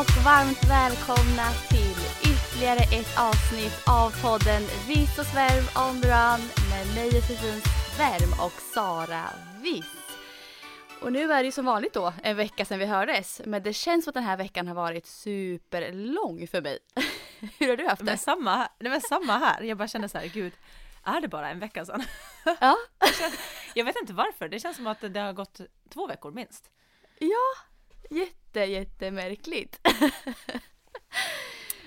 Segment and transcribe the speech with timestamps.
[0.00, 1.98] Och varmt välkomna till
[2.32, 6.40] ytterligare ett avsnitt av podden Viss och Svärm on the run
[6.70, 7.60] med mig Josefin
[7.96, 9.24] Svärm och Sara
[9.62, 10.18] Viss.
[11.02, 13.72] Och nu är det ju som vanligt då en vecka sedan vi hördes, men det
[13.72, 16.78] känns som att den här veckan har varit superlång för mig.
[17.58, 18.04] Hur har du haft det?
[18.04, 20.52] Men samma, nej men samma här, jag bara känner så här, gud,
[21.04, 22.02] är det bara en vecka sedan?
[22.60, 22.76] Ja,
[23.74, 26.70] Jag vet inte varför, det känns som att det har gått två veckor minst.
[28.10, 28.26] ja,
[28.58, 29.80] jätte jättemärkligt.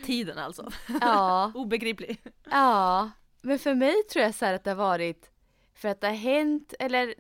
[0.06, 1.52] Tiden alltså, Ja.
[1.56, 2.22] obegriplig.
[2.52, 3.12] Ja,
[3.42, 5.30] men för mig tror jag så här att det har varit
[5.74, 7.16] för att det har hänt, eller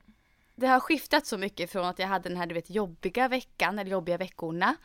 [0.56, 3.80] det har skiftat så mycket från att jag hade den här du vet jobbiga veckan,
[3.80, 4.76] eller jobbiga veckorna.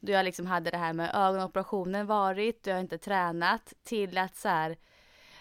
[0.00, 4.36] Då jag liksom hade det här med ögonoperationen varit, då jag inte tränat, till att
[4.36, 4.76] så här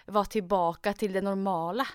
[0.06, 1.88] vara tillbaka till det normala.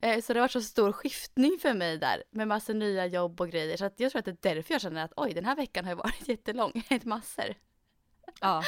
[0.00, 3.40] Eh, Så det har varit så stor skiftning för mig där med massa nya jobb
[3.40, 3.76] och grejer.
[3.76, 5.84] Så att jag tror att det är därför jag känner att oj, den här veckan
[5.84, 7.54] har ju varit jättelång, ett massor.
[8.40, 8.62] Ja.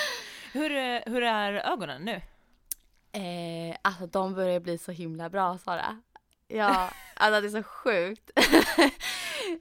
[0.53, 2.20] Hur, eh, hur är ögonen nu?
[3.12, 6.03] Eh, alltså de börjar bli så himla bra Sara.
[6.53, 8.31] Ja, alltså det är så sjukt.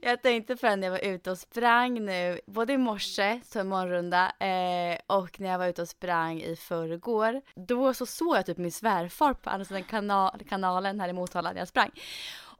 [0.02, 3.60] jag tänkte på det när jag var ute och sprang nu, både i morse, så
[3.60, 7.42] en morgonrunda, eh, och när jag var ute och sprang i förrgår.
[7.54, 11.52] Då så såg jag typ min svärfar på andra sidan kana kanalen här i Motala
[11.52, 11.90] när jag sprang.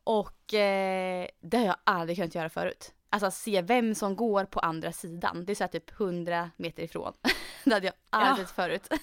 [0.04, 2.92] Och eh, det har jag aldrig kunnat göra förut.
[3.10, 5.44] Alltså se vem som går på andra sidan.
[5.44, 7.12] Det är så här typ 100 meter ifrån.
[7.64, 8.52] det hade jag aldrig Ja.
[8.54, 8.88] förut.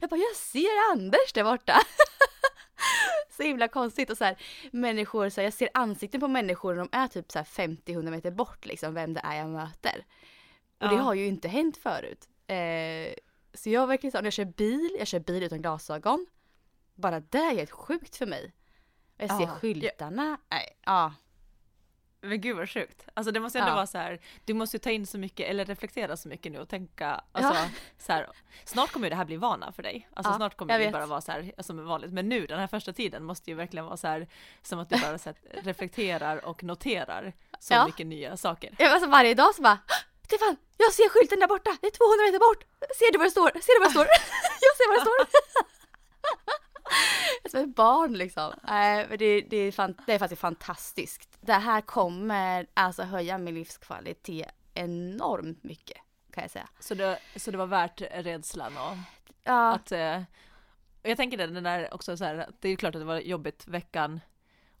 [0.00, 1.80] Jag bara, jag ser Anders där borta.
[3.36, 4.36] så himla konstigt och så här
[4.72, 8.10] människor, så här, jag ser ansikten på människor och de är typ så här 50-100
[8.10, 10.04] meter bort liksom vem det är jag möter.
[10.80, 11.00] Och det Ja.
[11.02, 12.28] har ju inte hänt förut.
[12.46, 13.14] Eh,
[13.54, 16.26] så jag verkligen så, när jag kör bil, jag kör bil utan glasögon.
[16.94, 18.52] Bara det är helt sjukt för mig.
[19.16, 19.48] Jag ser Ja.
[19.48, 20.38] skyltarna.
[20.50, 21.14] Nej, ja.
[22.24, 23.06] Men gud vad sjukt.
[23.14, 23.74] Alltså det måste ändå Ja.
[23.74, 26.58] vara så här, du måste ju ta in så mycket eller reflektera så mycket nu
[26.58, 27.68] och tänka, alltså Ja.
[27.98, 28.26] så här,
[28.64, 30.08] snart kommer ju det här bli vana för dig.
[30.14, 30.92] Alltså Ja, snart kommer det vet.
[30.92, 32.12] bara vara så här som vanligt.
[32.12, 34.28] Men nu den här första tiden måste ju verkligen vara så här
[34.62, 37.86] som att du bara så här, reflekterar och noterar så Ja.
[37.86, 38.74] mycket nya saker.
[38.78, 39.78] Jag, alltså varje dag så bara
[40.24, 42.64] Stefan, jag ser skylten där borta, det är 200 meter bort!
[42.98, 43.50] Ser du vad det står?
[43.60, 44.06] Ser du vad det står?
[44.66, 45.26] jag ser vad det står!
[47.50, 48.52] Som ett barn liksom.
[48.62, 51.31] Nej, men det, det, är fan, det är faktiskt fantastiskt.
[51.42, 55.98] Det här kommer alltså höja min livskvalitet enormt mycket
[56.32, 56.68] kan jag säga.
[56.80, 58.96] Så det, så det var värt rädslan och
[59.44, 60.22] Ja, att eh,
[61.02, 63.04] och jag tänker det, den där också så här, det är ju klart att det
[63.04, 64.20] var jobbigt veckan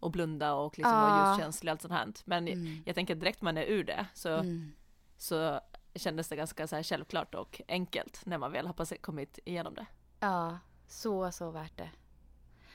[0.00, 1.32] och blunda och liksom vara Ja.
[1.34, 2.12] ljuskänslig och allt sånt här.
[2.24, 2.82] Men Mm.
[2.86, 4.72] jag tänker direkt man är ur det så, mm.
[5.16, 5.60] så
[5.94, 9.86] kändes det ganska så här självklart och enkelt när man väl har kommit igenom det.
[10.20, 10.58] ja,
[10.88, 11.90] så så värt det.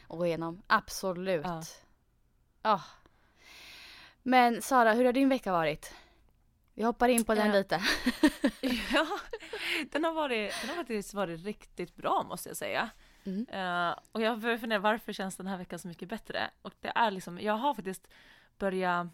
[0.07, 1.45] att gå igenom, absolut.
[1.45, 1.61] Ja.
[2.61, 2.81] Ja.
[4.27, 5.93] Men Sara, hur har din vecka varit?
[6.73, 7.53] Vi hoppar in på den Ja.
[7.53, 7.81] lite.
[8.93, 9.07] ja,
[9.91, 12.89] den har, varit, den har faktiskt varit riktigt bra måste jag säga.
[13.25, 13.47] Mm.
[13.49, 16.49] Eh, och jag börjar fundera varför känns den här veckan så mycket bättre?
[16.61, 18.07] Och det är liksom, jag har faktiskt
[18.57, 19.07] börjat...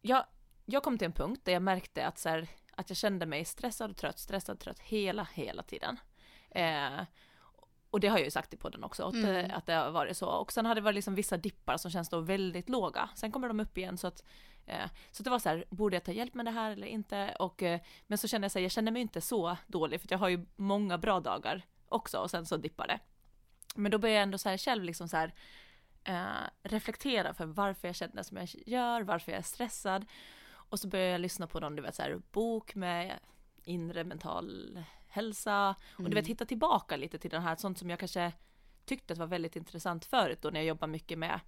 [0.00, 0.24] Jag,
[0.64, 3.44] jag kom till en punkt där jag märkte att, så här, att jag kände mig
[3.44, 5.96] stressad och trött, stressad och trött hela, hela tiden.
[6.50, 7.00] Eh,
[7.92, 9.36] och det har jag ju sagt i podden också, att, Mm.
[9.50, 10.28] eh, att det har varit så.
[10.28, 13.08] Och sen har det varit liksom vissa dippar som känns då väldigt låga.
[13.14, 14.24] Sen kommer de upp igen så att
[14.66, 17.36] eh, så det var så här, borde jag ta hjälp med det här eller inte?
[17.38, 20.08] Och, eh, men så kände jag så här, jag känner mig inte så dålig för
[20.10, 22.98] jag har ju många bra dagar också och sen så dippar det.
[23.74, 25.34] Men då börjar jag ändå så här själv liksom så här
[26.04, 30.06] eh, reflektera för varför jag känner som jag gör, varför jag är stressad.
[30.52, 33.18] Och så börjar jag lyssna på någon du vet, så här, bok med
[33.64, 34.78] inre mental
[35.12, 35.74] hälsa.
[35.98, 38.32] Och du vet hitta tillbaka lite till den här, sånt som jag kanske
[38.84, 41.40] tyckte att var väldigt intressant förut då när jag jobbar mycket med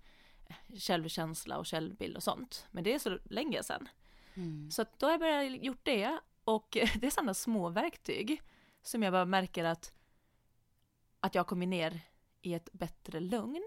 [0.78, 2.66] självkänsla och självbild och sånt.
[2.70, 3.88] Men det är så länge sedan.
[4.34, 4.70] Mm.
[4.70, 6.69] Så då har jag börjat gjort det och
[7.00, 8.43] det är sådana små verktyg
[8.82, 9.93] som jag bara märker att,
[11.20, 12.00] att jag har kommit ner
[12.43, 13.62] i ett bättre lugn.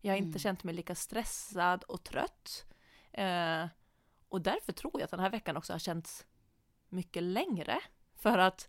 [0.00, 0.38] Jag har inte Mm.
[0.38, 2.66] känt mig lika stressad och trött.
[3.12, 3.66] Eh,
[4.28, 6.26] och därför tror jag att den här veckan också har känts
[6.88, 7.80] mycket längre.
[8.14, 8.68] För att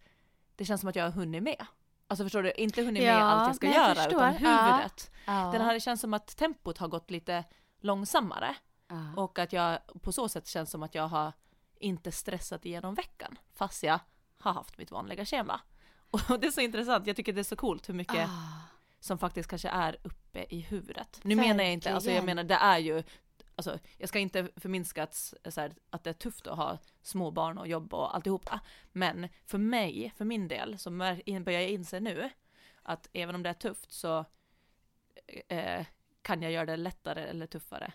[0.61, 1.65] det känns som att jag har hunnit med.
[2.07, 4.11] Alltså förstår du, inte hunnit med Ja, allt jag ska jag göra förstår.
[4.13, 5.11] utan huvudet.
[5.25, 5.49] Ja.
[5.53, 7.43] Den här, det känns som att tempot har gått lite
[7.79, 8.55] långsammare
[8.87, 9.21] ja.
[9.21, 11.33] och att jag på så sätt känns som att jag har
[11.79, 13.99] inte stressat igenom veckan fast jag
[14.39, 15.61] har haft mitt vanliga schema.
[16.11, 18.59] Och det är så intressant, jag tycker det är så coolt hur mycket Ah.
[18.99, 21.19] som faktiskt kanske är uppe i huvudet.
[21.23, 22.35] Nu menar jag inte, alltså jag Verkligen.
[22.35, 23.03] menar det är ju,
[23.55, 27.57] alltså jag ska inte förminska att, här, att det är tufft att ha små barn
[27.57, 28.59] och jobb och alltihopa.
[28.91, 32.29] Men för mig, för min del, så börjar jag inse nu
[32.83, 34.25] att även om det är tufft så
[35.47, 35.85] eh,
[36.21, 37.93] kan jag göra det lättare eller tuffare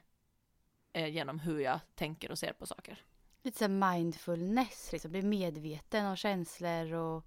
[0.92, 3.02] eh, genom hur jag tänker och ser på saker.
[3.42, 5.10] Lite så här mindfulness, liksom.
[5.10, 7.24] bli medveten om känslor och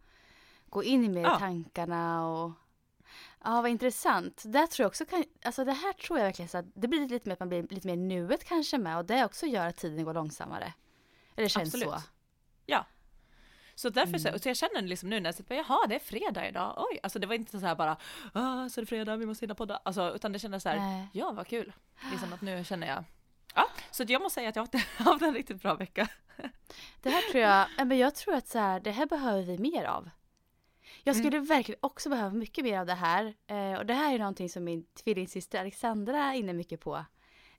[0.65, 1.35] gå in mer Ja.
[1.35, 2.51] i tankarna och
[3.43, 4.43] Ja, vad intressant.
[4.45, 7.07] Det tror jag också kan, alltså det här tror jag verkligen så att det blir
[7.09, 9.77] lite mer att man blir lite mer nuet kanske med och det också gör att
[9.77, 10.73] tiden går långsammare.
[11.35, 11.89] Eller känns Absolut.
[11.89, 12.01] så.
[12.65, 12.85] Ja.
[13.75, 14.33] Så därför Mm.
[14.33, 16.73] så, så jag känner liksom nu när jag sitter på, jaha det är fredag idag,
[16.91, 17.97] oj, alltså det var inte så här bara,
[18.33, 20.77] ah, så är det fredag, vi måste hinna podda, alltså utan det kändes så här,
[20.77, 21.07] Nej.
[21.13, 21.73] ja vad kul,
[22.11, 23.03] liksom att nu känner jag,
[23.55, 26.07] ja, så jag måste säga att jag har haft en riktigt bra vecka.
[27.01, 29.57] Det här tror jag, ja, men jag tror att så här, det här behöver vi
[29.57, 30.09] mer av.
[31.03, 31.23] Jag Mm.
[31.25, 33.33] skulle verkligen också behöva mycket mer av det här.
[33.47, 37.05] Eh, och det här är någonting som min tvillingsyster Alexandra är inne mycket på.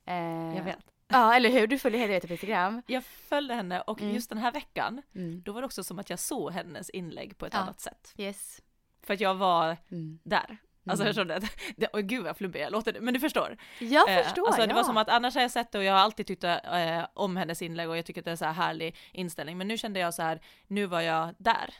[0.07, 0.15] Eh,
[0.57, 0.79] Jag vet.
[1.13, 1.67] Ja, eller hur?
[1.67, 2.83] Du följer henne på Instagram.
[2.87, 4.15] Jag följde henne och Mm.
[4.15, 5.43] just den här veckan, Mm.
[5.43, 7.59] då var det också som att jag såg hennes inlägg på ett Ja.
[7.61, 8.15] annat sätt.
[8.19, 8.61] Yes.
[9.03, 10.19] För att jag var Mm.
[10.25, 10.57] där.
[10.87, 11.15] Alltså Mm.
[11.15, 11.47] förstår du?
[11.77, 13.57] Det, åh gud vad flummig jag låter, men du förstår.
[13.81, 14.75] Jag Eh, förstår, alltså, det ja.
[14.75, 17.37] var som att annars har jag sett det och jag har alltid tyckt eh, om
[17.37, 19.59] hennes inlägg och jag tycker att det är så här härlig inställning.
[19.59, 21.75] Men nu kände jag så här, nu var jag där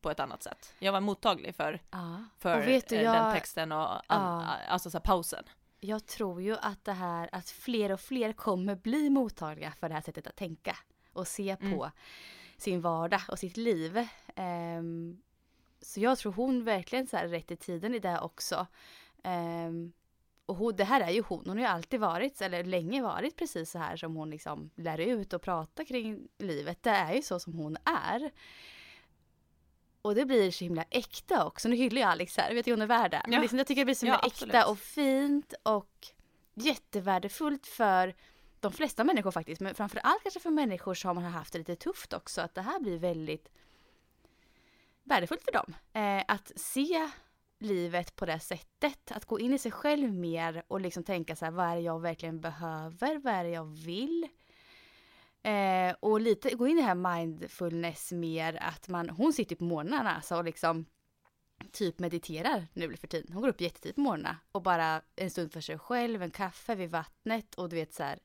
[0.00, 0.74] på ett annat sätt.
[0.78, 2.24] Jag var mottaglig för, ja.
[2.38, 4.46] för du, eh, jag, den texten och an, Ja.
[4.68, 5.44] alltså så pausen.
[5.80, 9.94] jag tror ju att det här, att fler och fler kommer bli mottagliga för det
[9.94, 10.76] här sättet att tänka
[11.12, 11.78] och se Mm.
[11.78, 11.90] på
[12.56, 14.08] sin vardag och sitt liv.
[14.36, 15.20] Ehm,
[15.80, 18.66] så jag tror hon verkligen så här är rätt i tiden i det också.
[19.24, 19.92] Ehm,
[20.46, 23.36] och hon, det här är ju hon, hon har ju alltid varit, eller länge varit
[23.36, 26.82] precis så här som hon liksom lär ut och pratar kring livet.
[26.82, 28.30] Det är ju så som hon är.
[30.08, 31.68] Och det blir så himla äkta också.
[31.68, 33.22] Nu hyllar jag Alex här, vet ju hon är värd det.
[33.24, 33.40] Men Ja.
[33.40, 34.54] liksom, jag tycker det blir så Ja, himla absolut.
[34.54, 36.06] äkta och fint och
[36.54, 38.14] jättevärdefullt för
[38.60, 39.60] de flesta människor faktiskt.
[39.60, 42.40] Men framför allt kanske för människor som har haft det lite tufft också.
[42.40, 43.48] Att det här blir väldigt
[45.04, 45.74] värdefullt för dem.
[45.92, 47.10] Eh, att se
[47.60, 49.12] livet på det sättet.
[49.12, 51.82] Att gå in i sig själv mer och liksom tänka så här, vad är det
[51.82, 53.18] jag verkligen behöver?
[53.18, 54.28] Vad är det jag vill?
[55.42, 59.64] Eh, och lite gå in i det här mindfulness mer att man, hon sitter på
[59.64, 60.86] morgnarna alltså, och liksom
[61.72, 63.32] typ mediterar nu för tiden.
[63.32, 66.74] Hon går upp jättetidigt på morgnarna och bara en stund för sig själv, en kaffe
[66.74, 68.18] vid vattnet och du vet så här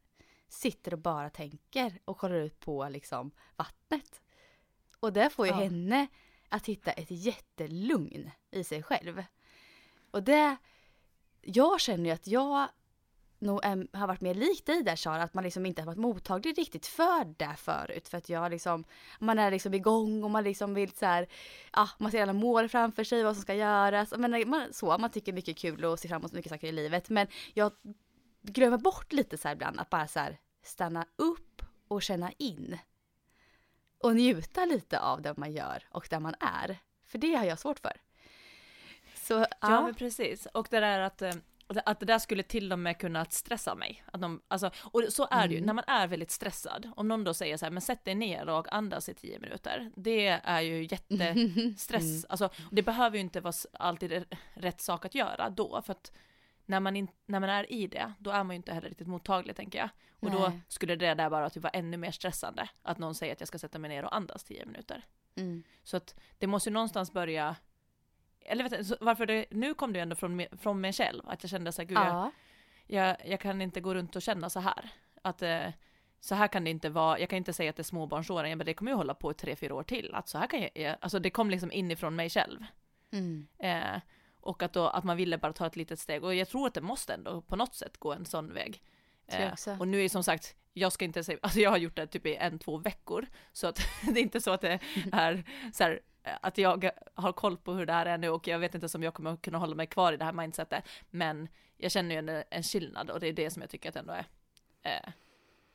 [0.48, 4.22] sitter och bara tänker och kollar ut på liksom vattnet.
[5.00, 5.58] Och det får ju Ja.
[5.58, 6.08] henne
[6.50, 9.24] att hitta ett jättelugn i sig själv.
[10.12, 10.58] Och det,
[11.42, 12.68] jag känner ju att jag
[13.44, 15.98] nog är, har varit mer lik dig där Sara, att man liksom inte har varit
[15.98, 18.08] mottaglig riktigt för det förut.
[18.08, 18.84] För att jag liksom,
[19.20, 21.28] man är liksom igång och man liksom vill så här,
[21.74, 24.14] ja, man ser alla mål framför sig, vad som ska göras.
[24.18, 27.10] Men man, så, man tycker mycket kul och ser fram emot mycket saker i livet.
[27.10, 27.72] Men jag
[28.42, 32.78] glömmer bort lite så här ibland att bara så här stanna upp och känna in.
[33.98, 36.78] Och njuta lite av det man gör och där man är.
[37.06, 38.02] För det har jag svårt för.
[39.16, 40.46] Så Ja, ja, men precis.
[40.46, 41.34] Och det där att, eh,
[41.86, 44.04] att det där skulle till och med kunna stressa mig.
[44.12, 45.66] Att de, alltså, och så är det ju, Mm.
[45.68, 48.50] när man är väldigt stressad, om någon då säger så här, men sätt dig ner
[48.50, 49.92] och andas i tio minuter.
[49.96, 52.04] Det är ju jättestress.
[52.14, 52.24] Mm.
[52.30, 56.12] Alltså, det behöver ju inte vara alltid rätt sak att göra då, för att
[56.66, 59.08] när man, in, när man är i det, då är man ju inte heller riktigt
[59.08, 59.90] mottaglig tänker jag.
[60.20, 60.60] Och då Nej.
[60.68, 63.58] skulle det där bara typ vara ännu mer stressande, att någon säger att jag ska
[63.60, 65.06] sätta mig ner och andas tio minuter.
[65.36, 67.56] mm, Så att det måste ju någonstans börja,
[68.46, 71.44] eller vet du, varför det, nu kom det ju ändå från, från mig själv, att
[71.44, 72.32] jag kände så här, gud, jag, ja,
[72.88, 74.90] jag, jag kan inte gå runt och känna så här.
[75.22, 75.68] Att eh,
[76.20, 78.66] så här kan det inte vara, jag kan inte säga att det är småbarnsåren, men
[78.66, 80.14] det kommer ju hålla på i tre, fyra år till.
[80.14, 82.66] Att så här kan jag, jag alltså det kom liksom inifrån mig själv.
[83.12, 84.02] mm, Eh,
[84.42, 86.24] och att, då, att man ville bara ta ett litet steg.
[86.24, 88.82] Och jag tror att det måste ändå på något sätt gå en sån väg.
[89.26, 91.96] Jag Eh, och nu är som sagt, jag ska inte säga, alltså jag har gjort
[91.96, 93.26] det typ i en, två veckor.
[93.52, 93.80] Så att
[94.14, 94.80] det är inte så att det
[95.12, 98.60] är så här, att jag har koll på hur det här är nu och jag
[98.60, 100.84] vet inte om jag kommer kunna hålla mig kvar i det här mindsetet.
[101.10, 103.96] Men jag känner ju en, en skillnad och det är det som jag tycker att
[103.96, 104.26] ändå är
[104.82, 105.12] eh,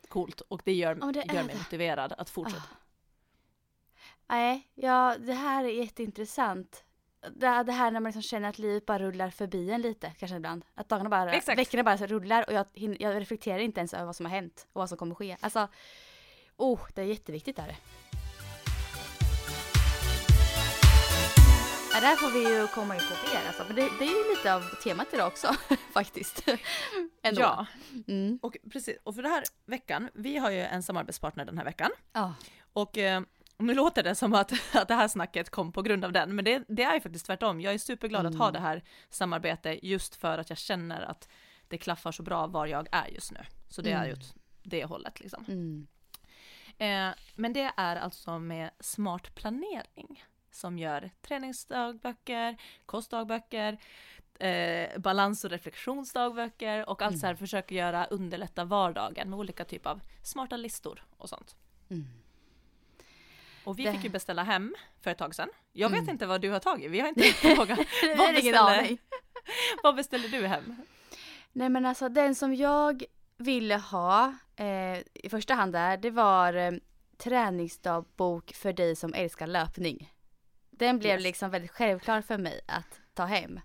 [0.08, 0.40] coolt.
[0.40, 1.58] Och det gör, det gör mig det.
[1.58, 2.62] motiverad att fortsätta.
[2.62, 2.88] Ah.
[4.28, 6.84] Nej, ja, det här är jätteintressant.
[7.20, 10.36] Det, det här när man liksom känner att livet bara rullar förbi en lite, kanske
[10.36, 10.64] ibland.
[10.74, 11.58] Att dagarna bara, Exakt.
[11.58, 12.66] veckorna bara rullar och jag,
[12.98, 15.36] jag reflekterar inte ens över vad som har hänt och vad som kommer ske.
[15.40, 15.68] Alltså,
[16.56, 17.76] oh, det är jätteviktigt är det.
[22.00, 23.64] Ja, där får vi ju komma in på mer alltså.
[23.66, 25.54] Men det, det är ju lite av temat idag också
[25.92, 26.48] faktiskt.
[27.22, 27.40] Ändå.
[27.40, 27.66] Ja,
[28.08, 28.38] Mm.
[28.42, 28.96] och precis.
[29.04, 31.90] Och för den här veckan, vi har ju en samarbetspartner den här veckan.
[32.12, 32.34] Ja.
[32.72, 33.22] Och eh,
[33.56, 36.44] nu låter det som att, att det här snacket kom på grund av den, men
[36.44, 37.60] det, det är ju faktiskt tvärtom.
[37.60, 41.28] Jag är superglad att ha det här samarbetet just för att jag känner att
[41.68, 43.40] det klaffar så bra var jag är just nu.
[43.68, 44.16] Så det är ju
[44.62, 45.44] det hållet liksom.
[45.48, 45.86] Mm.
[46.78, 50.24] Eh, men det är alltså med smart planering
[50.58, 53.78] som gör träningsdagböcker, kostdagböcker,
[54.40, 59.90] eh, balans och reflektionsdagböcker och allt så här försöker göra underlätta vardagen med olika typer
[59.90, 61.56] av smarta listor och sånt.
[61.90, 62.06] Mm.
[63.64, 65.48] Och vi Det- fick ju beställa hem för ett tag sedan.
[65.72, 66.10] Jag vet Mm.
[66.10, 67.78] inte vad du har tagit, vi har inte frågat.
[68.18, 68.96] Vad, beställer,
[69.82, 70.76] vad beställer du hem?
[71.52, 73.02] Nej men alltså den som jag
[73.36, 76.72] ville ha eh, i första hand där, det var eh,
[77.16, 80.12] träningsdagbok för dig som älskar löpning.
[80.78, 81.22] Den blev Yes.
[81.22, 83.60] liksom väldigt självklar för mig att ta hem.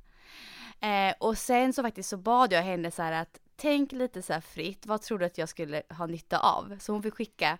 [0.79, 4.33] Eh, och sen så faktiskt så bad jag henne så här att tänk lite så
[4.33, 6.77] här fritt, vad tror du att jag skulle ha nytta av?
[6.79, 7.57] Så hon fick skicka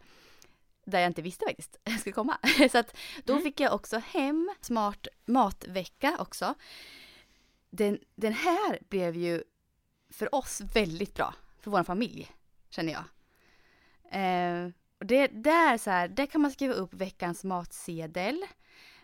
[0.85, 2.37] där jag inte visste faktiskt skulle komma.
[2.71, 3.43] Så att då Mm.
[3.43, 6.53] fick jag också hem Smart matvecka också.
[7.69, 9.43] Den, den här blev ju
[10.09, 12.31] för oss väldigt bra, för vår familj,
[12.69, 13.03] känner jag.
[14.11, 14.69] Eh,
[14.99, 18.45] och det, där, så här, där kan man skriva upp veckans matsedel.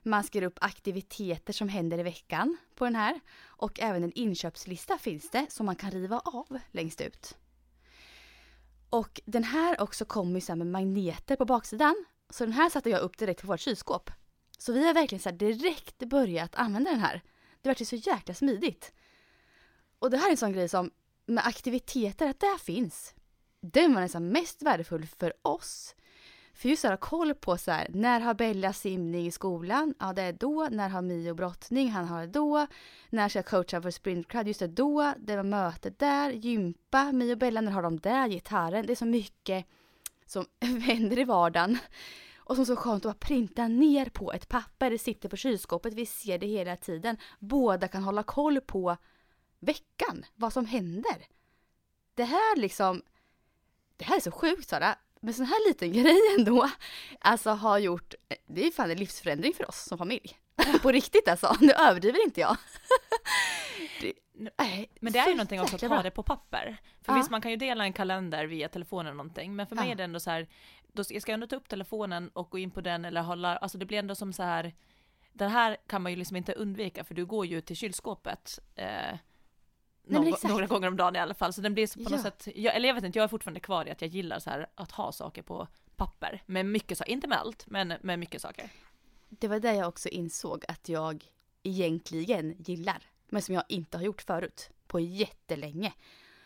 [0.04, 3.20] Man skriver upp aktiviteter som händer i veckan på den här.
[3.46, 7.38] Och även en inköpslista finns det som man kan riva av längst ut.
[8.90, 12.06] Och den här också kommer ju med magneter på baksidan.
[12.30, 14.12] Så den här satte jag upp direkt på vårt kylskåp.
[14.58, 17.22] Så vi har verkligen så här direkt börjat använda den här.
[17.62, 18.94] Det vart ju så jäkla smidigt.
[20.00, 20.92] Och det här är en sån grej som
[21.26, 23.14] med aktiviteter, att det finns.
[23.62, 25.96] Den var nästan mest värdefull för oss.
[26.60, 29.94] För just att ha koll på så här, när har Bella simning i skolan?
[30.00, 30.68] Ja, det är då.
[30.72, 31.90] När har Mio brottning?
[31.92, 32.68] Han har det då.
[33.10, 34.48] När ska jag coacha för sprintcrowd?
[34.48, 35.14] Just det, då.
[35.18, 36.30] Det var mötet där.
[36.30, 38.28] Gympa, Mio och Bella, när har de där?
[38.28, 38.86] Gitarren.
[38.86, 39.66] Det är så mycket
[40.26, 40.46] som
[40.82, 41.78] händer i vardagen.
[42.38, 44.92] Och som så skönt att bara printa ner på ett papper.
[44.92, 47.18] Det sitter på kylskåpet, vi ser det hela tiden.
[47.40, 48.98] Båda kan hålla koll på
[49.60, 51.28] veckan, vad som händer.
[52.16, 53.02] Det här liksom,
[53.98, 56.70] det här är så sjukt Sara, men sån här liten grej ändå,
[57.20, 58.14] alltså har gjort,
[58.48, 60.38] det är fan en livsförändring för oss som familj.
[60.82, 62.58] På riktigt alltså, nu överdriver inte jag.
[64.02, 64.14] Det,
[64.58, 66.78] nej, Men det är ju någonting också att ha det på papper.
[67.02, 67.18] För Ja.
[67.18, 69.92] visst, man kan ju dela en kalender via telefonen eller någonting, men för mig Ja.
[69.92, 70.48] är det ändå så här,
[70.94, 73.78] då ska jag ändå ta upp telefonen och gå in på den eller hålla, alltså
[73.78, 74.74] det blir ändå som så här,
[75.34, 79.18] det här kan man ju liksom inte undvika för du går ju till kylskåpet eh,
[80.10, 82.10] men några, gånger om dagen i alla fall, så den blir så på Ja.
[82.10, 84.40] något sätt, jag, eller jag vet inte, jag är fortfarande kvar i att jag gillar
[84.40, 88.20] så här att ha saker på papper, med mycket saker, inte med allt, men med
[88.20, 88.70] mycket saker.
[89.30, 91.26] Det var det jag också insåg att jag
[91.64, 93.04] egentligen gillar.
[93.30, 94.70] Men som jag inte har gjort förut.
[94.88, 95.94] På jättelänge.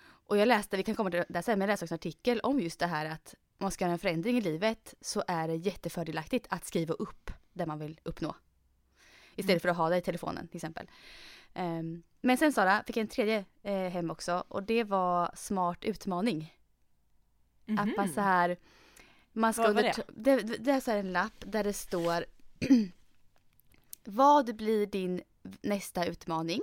[0.06, 2.40] Och jag läste, vi kan komma till det sen, men jag läste också en artikel
[2.40, 5.48] om just det här att om man ska göra en förändring i livet så är
[5.48, 8.36] det jättefördelaktigt att skriva upp det man vill uppnå.
[9.36, 10.88] Istället för att ha det i telefonen till exempel.
[11.54, 15.86] Ehm, men sen Sara, fick jag en tredje eh, hem också och det var smart
[15.86, 16.58] utmaning.
[17.80, 18.58] Att man så här,
[19.32, 20.04] man ska under, det?
[20.08, 22.26] Det, det är så här en lapp där det står
[24.04, 25.22] Vad blir din
[25.62, 26.62] nästa utmaning?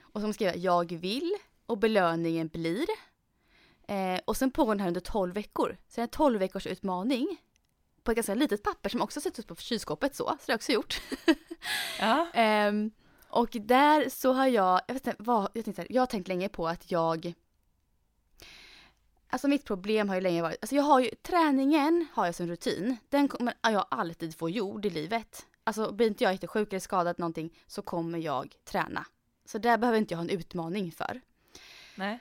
[0.00, 1.32] Och man skriver jag vill
[1.66, 2.86] och belöningen blir.
[3.88, 5.76] Eh, och sen pågår den här under 12 veckor.
[5.88, 7.36] Så det är en 12 veckors utmaning
[8.02, 10.24] på ett ganska litet papper som också sätts upp på kylskåpet så.
[10.24, 11.00] Så det har jag också gjort.
[12.00, 12.28] Ja.
[12.34, 12.90] Ehm,
[13.28, 16.28] och där så har jag, jag vet inte vad, jag, tänkte, här, jag har tänkt
[16.28, 17.34] länge på att jag
[19.30, 22.46] Alltså mitt problem har ju länge varit, alltså jag har ju, träningen har jag som
[22.46, 22.96] rutin.
[23.08, 25.46] Den kommer jag alltid få gjord i livet.
[25.64, 29.06] Alltså blir inte jag jättesjuk eller skadad någonting så kommer jag träna.
[29.44, 31.20] Så där behöver inte jag ha en utmaning för.
[31.96, 32.18] Nej.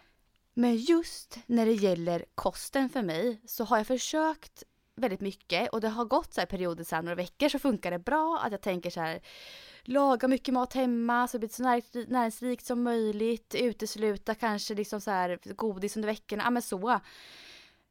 [0.53, 4.63] Men just när det gäller kosten för mig så har jag försökt
[4.97, 7.91] väldigt mycket och det har gått så här perioder så här några veckor så funkar
[7.91, 9.21] det bra att jag tänker så här
[9.83, 15.01] laga mycket mat hemma så det blir så när- näringsrikt som möjligt, utesluta kanske liksom
[15.01, 16.99] så här godis under veckorna, ja men så.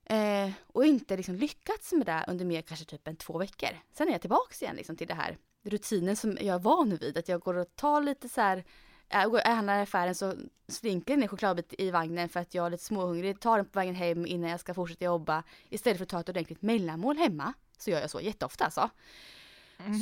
[0.04, 3.68] Eh, och inte liksom lyckats med det under mer kanske typ en två veckor.
[3.92, 7.18] Sen är jag tillbaks igen liksom till det här rutinen som jag är van vid,
[7.18, 8.64] att jag går och tar lite så här
[9.08, 10.34] jag jag handlar i affären så
[10.68, 13.40] slinker ner chokladbit i vagnen för att jag är lite småhungrig.
[13.40, 15.42] Tar den på vägen hem innan jag ska fortsätta jobba.
[15.68, 17.52] Istället för att ta ett ordentligt mellanmål hemma.
[17.78, 18.90] Så gör jag så jätteofta alltså.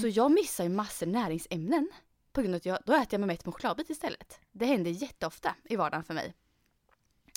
[0.03, 1.91] Så jag missar ju massor näringsämnen.
[2.33, 4.41] På grund av att jag, då äter jag mig mätt med chokladbit istället.
[4.53, 6.35] Det händer jätteofta i vardagen för mig.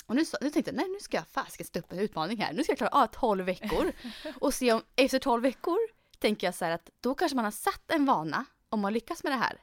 [0.06, 2.52] Och nu, nu tänkte jag, nej nu ska jag fasiken stå upp en utmaning här.
[2.52, 3.92] Nu ska jag klara av 12 veckor.
[4.40, 5.78] Och se om, efter 12 veckor
[6.18, 9.22] tänker jag så här att då kanske man har satt en vana om man lyckas
[9.22, 9.62] med det här.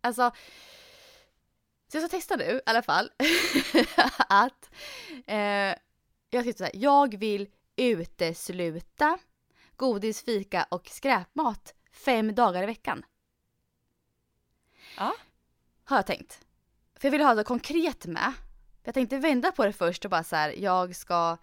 [0.00, 0.32] Alltså,
[1.88, 3.10] så jag ska testa nu i alla fall
[4.28, 4.70] att
[5.26, 5.74] eh,
[6.30, 9.18] jag ska så här, jag vill utesluta
[9.76, 13.04] godis, fika och skräpmat fem dagar i veckan.
[14.96, 15.14] Ja.
[15.84, 16.40] Har jag tänkt.
[16.96, 18.32] För jag vill ha det konkret med.
[18.82, 21.38] Jag tänkte vända på det först och bara så här, jag ska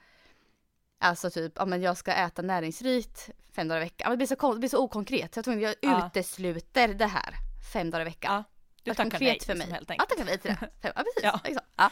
[0.98, 4.12] Alltså typ, ja men jag ska äta näringsrikt fem dagar i veckan.
[4.12, 5.36] Det blir så, det blir så okonkret.
[5.36, 6.08] Jag tror jag Ja.
[6.08, 7.36] utesluter det här
[7.74, 8.34] fem dagar i veckan.
[8.34, 8.44] Ja,
[8.86, 9.72] du tackar nej för liksom, mig.
[9.72, 10.10] helt enkelt.
[10.10, 10.70] tackar nej till det.
[10.82, 11.24] Ja, precis.
[11.24, 11.40] Ja.
[11.44, 11.68] Exakt.
[11.76, 11.92] Ja.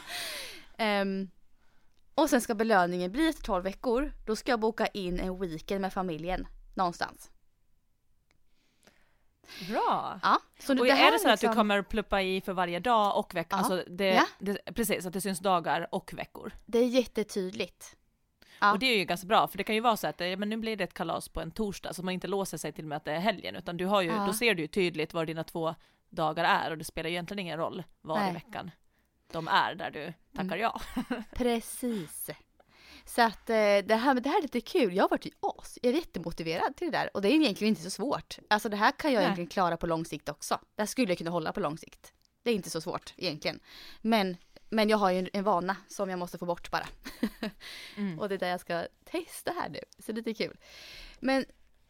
[0.78, 1.30] Ehm,
[2.14, 4.12] och sen ska belöningen bli efter 12 veckor.
[4.26, 7.30] Då ska jag boka in en weekend med familjen någonstans.
[9.70, 10.20] Bra!
[10.22, 12.80] Ja, så Och det är det så att du liksom- kommer pluppa i för varje
[12.80, 13.48] dag och vecka?
[13.50, 13.58] Ja.
[13.58, 14.26] Alltså det, Ja.
[14.38, 16.52] det, precis, att det syns dagar och veckor.
[16.66, 17.96] Det är jättetydligt.
[18.60, 18.72] Ja.
[18.72, 20.48] Och det är ju ganska bra, för det kan ju vara så att eh, men
[20.48, 22.96] nu blir det ett kalas på en torsdag, så man inte låser sig till med
[22.96, 24.26] att det är helgen, utan du har ju, Ja.
[24.26, 25.74] då ser du ju tydligt var dina två
[26.14, 28.32] dagar är och det spelar egentligen ingen roll var i Nej.
[28.32, 28.70] veckan
[29.32, 30.60] de är där du tackar Mm.
[30.60, 30.80] ja.
[31.34, 32.30] Precis.
[33.04, 34.96] Så att eh, det, här, det här är lite kul.
[34.96, 35.78] Jag har varit as.
[35.82, 37.10] Jag är jättemotiverad till det där.
[37.14, 38.38] Och det är egentligen inte så svårt.
[38.48, 39.24] Alltså det här kan jag Nej.
[39.24, 40.58] egentligen klara på lång sikt också.
[40.74, 42.12] Det här skulle jag kunna hålla på lång sikt.
[42.42, 43.60] Det är inte så svårt egentligen.
[44.00, 44.36] Men,
[44.70, 46.86] men jag har ju en, en vana som jag måste få bort bara.
[47.96, 48.18] Mm.
[48.18, 49.80] Och det är där jag ska testa här nu.
[49.98, 50.56] Så det är lite kul.
[51.20, 51.44] Men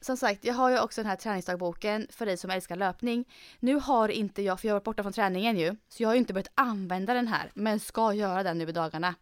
[0.05, 3.25] som sagt, jag har ju också den här träningsdagboken för dig som älskar löpning.
[3.61, 6.15] Nu har inte jag, för jag har varit borta från träningen ju, så jag har
[6.15, 9.15] ju inte börjat använda den här, men ska göra den nu i dagarna.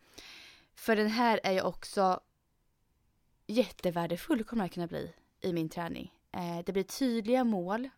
[0.74, 2.20] För den här är ju också
[3.46, 6.12] jättevärdefull kommer den kunna bli i min träning.
[6.32, 7.88] Eh, det blir tydliga mål,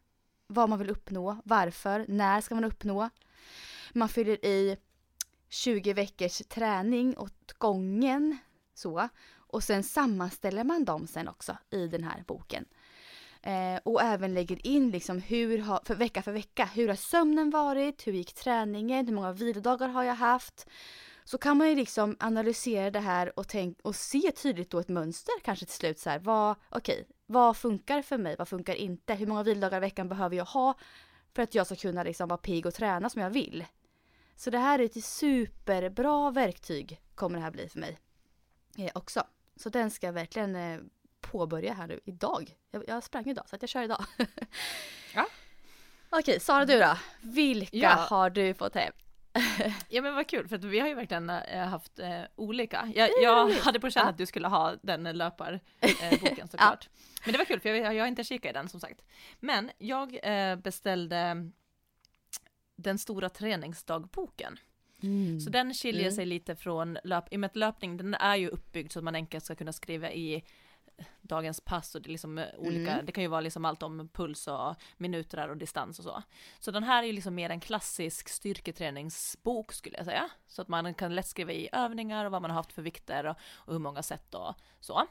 [0.47, 3.11] vad man vill uppnå, varför, när ska man uppnå.
[3.93, 4.76] Man fyller i
[5.49, 8.38] 20 veckors träning åt gången
[8.75, 9.09] så.
[9.55, 12.64] Och sen sammanställer man dem sen också i den här boken.
[13.47, 17.51] Eh, och även lägger in liksom hur har, för vecka för vecka, hur har sömnen
[17.51, 20.67] varit, hur gick träningen, hur många vilodagar har jag haft.
[21.25, 24.89] Så kan man ju liksom analysera det här och, tänk, och se tydligt då ett
[24.89, 29.14] mönster kanske till slut så här, vad, okej, vad funkar för mig, vad funkar inte,
[29.14, 30.75] hur många vilodagar i veckan behöver jag ha
[31.35, 33.64] för att jag ska kunna liksom vara pigg och träna som jag vill.
[34.37, 37.99] Så det här är ett superbra verktyg kommer det här bli för mig
[38.79, 39.23] eh, också.
[39.57, 40.81] Så den ska jag verkligen eh,
[41.31, 42.51] påbörja här nu idag.
[42.71, 44.05] Jag, jag sprang idag så att jag kör idag.
[45.15, 45.27] Ja.
[46.11, 46.97] Okej, Sara du då?
[47.23, 47.89] Vilka Ja.
[47.91, 48.93] har du fått hem?
[49.89, 52.93] Ja men vad kul, för att vi har ju verkligen eh, haft eh, olika.
[52.95, 54.11] Jag, jag hade på känn Ja.
[54.11, 55.61] att du skulle ha den löparboken
[56.39, 56.89] eh, såklart.
[57.25, 59.03] Men det var kul, för jag, jag har inte kikat i den som sagt.
[59.41, 61.51] Men jag eh, beställde
[62.77, 64.57] den stora träningsdagboken.
[65.45, 66.13] Så den skiljer Mm.
[66.15, 69.05] sig lite från löp, i och med att löpning den är ju uppbyggd så att
[69.05, 70.45] man enkelt ska kunna skriva i
[71.29, 73.07] dagens pass och det är liksom eh, olika, Mm.
[73.07, 76.23] det kan ju vara liksom allt om puls och minuter och distans och så.
[76.59, 80.29] Så den här är ju liksom mer en klassisk styrketräningsbok skulle jag säga.
[80.47, 83.25] Så att man kan lätt skriva i övningar och vad man har haft för vikter
[83.27, 85.07] och, och hur många sätt och så.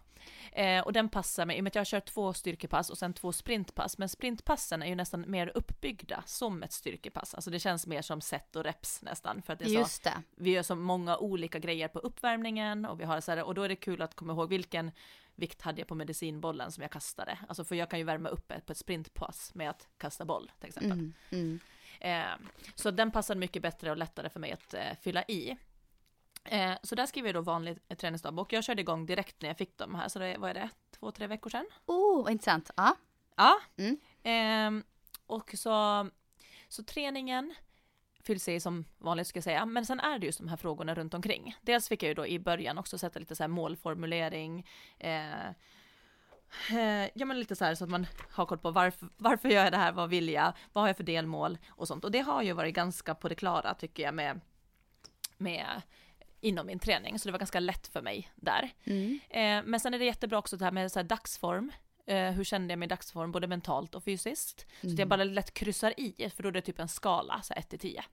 [0.52, 3.14] Eh, och den passar mig, i och med att jag kör två styrkepass och sen
[3.14, 7.34] två sprintpass, men sprintpassen är ju nästan mer uppbyggda som ett styrkepass.
[7.36, 10.04] Alltså det känns mer som set och reps nästan, för att det är så Just
[10.04, 10.22] det.
[10.36, 13.64] vi gör så många olika grejer på uppvärmningen och vi har så här, och då
[13.64, 14.92] är det kul att komma ihåg vilken
[15.36, 17.38] vikt hade jag på medicinbollen som jag kastade.
[17.48, 20.52] Alltså för jag kan ju värma upp ett på ett sprintpass med att kasta boll
[20.60, 20.92] till exempel.
[20.92, 21.60] Mm, mm.
[22.00, 25.58] Eh, så den passade mycket bättre och lättare för mig att eh, fylla i.
[26.44, 28.54] Eh, så där skriver jag då vanlig träningsdagbok.
[28.54, 31.12] Jag körde igång direkt när jag fick dem här, så det, vad är det, två,
[31.12, 31.66] tre veckor sedan?
[31.86, 32.72] Oh, vad intressant.
[32.76, 32.96] Ja.
[33.36, 33.60] Ja.
[33.78, 33.98] Mm.
[34.24, 34.84] Ehm,
[35.26, 36.10] och så,
[36.68, 37.54] så träningen
[38.24, 40.96] fylls i som vanligt ska jag säga, men sen är det just de här frågorna
[40.96, 41.56] runt omkring.
[41.62, 44.68] Dels fick jag ju då i början också sätta lite så här målformulering,
[45.00, 45.50] eh,
[47.14, 49.74] ja men lite så här så att man har koll på varför, varför gör jag
[49.74, 52.04] det här, vad vill jag, vad har jag för delmål och sånt.
[52.04, 54.40] Och det har ju varit ganska på det klara tycker jag med,
[55.38, 55.82] med
[56.44, 58.70] inom min träning, så det var ganska lätt för mig där.
[58.84, 59.20] Mm.
[59.30, 61.72] Eh, men sen är det jättebra också det här med så här dagsform.
[62.06, 64.68] Eh, hur kände jag mig i dagsform, både mentalt och fysiskt?
[64.82, 67.54] Så att jag bara lätt kryssar i, för då är det typ en skala, så
[67.54, 68.04] 1 till 10.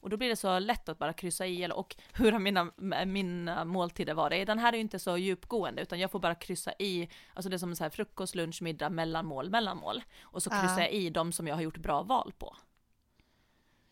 [0.00, 2.72] Och då blir det så lätt att bara kryssa i, eller, och hur har mina,
[3.06, 4.46] mina måltider varit?
[4.46, 7.56] Den här är ju inte så djupgående, utan jag får bara kryssa i, alltså det
[7.56, 10.02] är som så här frukost, lunch, middag, mellanmål, mellanmål.
[10.22, 10.82] Och så kryssar Ja.
[10.82, 12.56] jag i de som jag har gjort bra val på.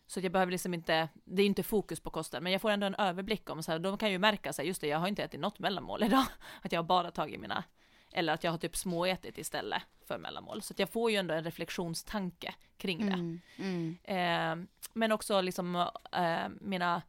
[0.07, 2.87] Så jag behöver liksom inte, det är inte fokus på kosten, men jag får ändå
[2.87, 5.23] en överblick om så här, de kan ju märka här, just det, jag har inte
[5.23, 6.25] ätit något mellanmål idag.
[6.61, 7.63] Att jag har bara tagit mina,
[8.11, 10.61] eller att jag har typ småätit istället för mellanmål.
[10.61, 13.13] Så jag får ju ändå en reflektionstanke kring det.
[13.13, 13.41] Mm.
[13.57, 13.97] Mm.
[14.03, 15.75] Eh, men också liksom
[16.11, 17.01] eh, mina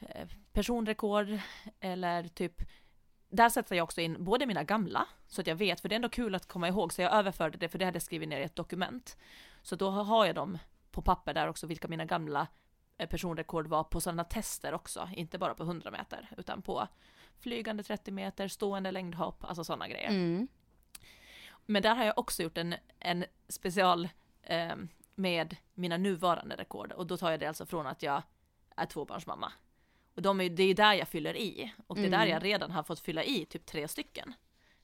[0.00, 1.38] eh, personrekord
[1.80, 2.62] eller typ
[3.30, 5.96] där sätter jag också in både mina gamla, så att jag vet, för det är
[5.96, 8.40] ändå kul att komma ihåg, så jag överförde det, för det hade jag skrivit ner
[8.40, 9.16] i ett dokument.
[9.62, 10.58] Så då har jag dem
[10.90, 12.46] på papper där också vilka mina gamla
[12.98, 16.88] eh, personrekord var på sådana tester också, inte bara på 100 meter, utan på
[17.40, 20.08] flygande 30 meter, stående längdhopp, alltså sådana grejer.
[20.08, 20.48] Mm.
[21.66, 24.08] Men där har jag också gjort en, en special
[24.42, 24.76] eh,
[25.14, 28.22] med mina nuvarande rekord och då tar jag det alltså från att jag
[28.76, 29.52] är tvåbarnsmamma.
[30.14, 32.28] Och de är, det är ju där jag fyller i och det är där Mm.
[32.30, 34.34] jag redan har fått fylla i typ tre stycken.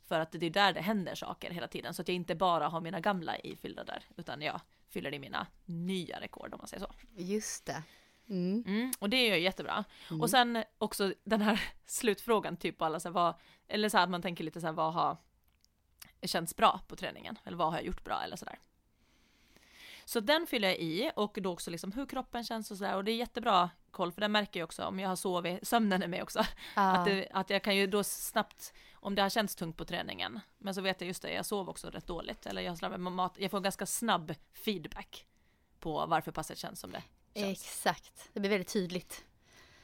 [0.08, 2.68] För att det är där det händer saker hela tiden så att jag inte bara
[2.68, 6.86] har mina gamla ifyllda där utan jag fyller i mina nya rekord om man säger
[6.86, 6.92] så.
[7.16, 7.82] Just det.
[8.28, 8.64] Mm.
[8.66, 9.84] Mm, och det är ju jättebra.
[10.10, 10.20] Mm.
[10.20, 13.34] Och sen också den här slutfrågan typ alla så här, vad,
[13.68, 15.16] eller så här att man tänker lite så här vad har
[16.22, 18.58] känts bra på träningen eller vad har jag gjort bra eller sådär.
[20.04, 23.04] Så den fyller jag i och då också liksom hur kroppen känns och sådär och
[23.04, 26.08] det är jättebra koll för det märker jag också om jag har sovit, sömnen är
[26.08, 26.44] med också.
[26.76, 26.82] Ja.
[26.82, 30.40] Att, det, att jag kan ju då snabbt, om det har känts tungt på träningen,
[30.58, 33.12] men så vet jag just det, jag sov också rätt dåligt eller jag, slarvar med
[33.12, 35.26] mat, jag får ganska snabb feedback
[35.80, 37.02] på varför passet känns som det
[37.34, 37.58] känns.
[37.60, 38.30] Exakt.
[38.32, 39.24] Det blir väldigt tydligt.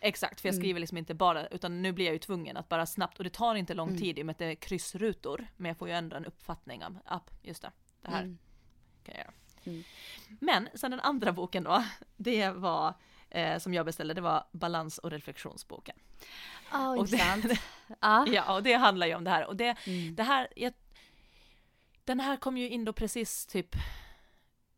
[0.03, 0.63] Exakt, för jag Mm.
[0.63, 3.31] skriver liksom inte bara, utan nu blir jag ju tvungen att bara snabbt, och det
[3.31, 4.01] tar inte lång Mm.
[4.01, 6.85] tid i och med att det är kryssrutor, men jag får ju ändå en uppfattning
[6.85, 7.71] av, app, just det,
[8.03, 8.39] det här Mm.
[9.05, 9.33] kan jag göra.
[9.65, 9.85] Mm.
[10.41, 11.85] Men sen den andra boken då,
[12.17, 12.95] det var,
[13.31, 15.97] eh, som jag beställde, det var balans och reflektionsboken.
[16.73, 17.61] Ja, Och det- intressant.
[18.01, 18.27] Ja.
[18.29, 20.15] Ja, och det handlar ju om det här, och det, Mm.
[20.15, 20.73] det här, jag,
[22.05, 23.77] den här kom ju in då precis typ,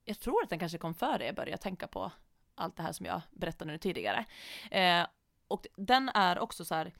[0.05, 2.13] jag tror att den kanske kom före jag började tänka på
[2.55, 4.25] allt det här som jag berättade nu tidigare.
[4.71, 5.07] Eh,
[5.49, 6.95] och den är också så här,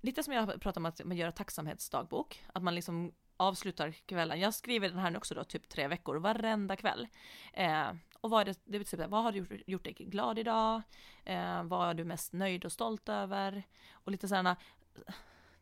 [0.00, 4.40] lite som jag pratade om att man gör tacksamhetsdagbok, att man liksom avslutar kvällen.
[4.40, 7.08] Jag skriver den här nu också då typ tre veckor, varenda kväll.
[7.52, 10.38] Eh, och vad är det, det betyder, typ, vad har du gjort, gjort dig glad
[10.38, 10.82] idag?
[11.24, 13.62] Eh, vad är du mest nöjd och stolt över?
[13.92, 14.56] Och lite sådana,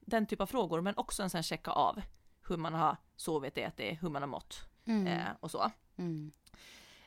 [0.01, 2.03] den typ av frågor, men också en sån checka av
[2.49, 5.07] hur man har sovit, ätit, hur man har mått Mm.
[5.07, 5.71] eh, och så.
[5.97, 6.33] Mm.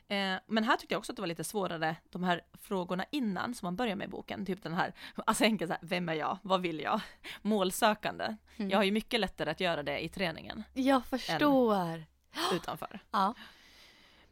[0.08, 3.54] Eh, men här tyckte jag också att det var lite svårare, de här frågorna innan
[3.54, 4.94] som man börjar med i boken, typ den här,
[5.26, 7.00] alltså enkelt så här, vem är jag, vad vill jag,
[7.42, 8.36] målsökande.
[8.56, 8.70] Mm.
[8.70, 12.04] Jag har ju mycket lättare att göra det i träningen Jag förstår.
[12.54, 13.00] utanför.
[13.10, 13.34] Ja.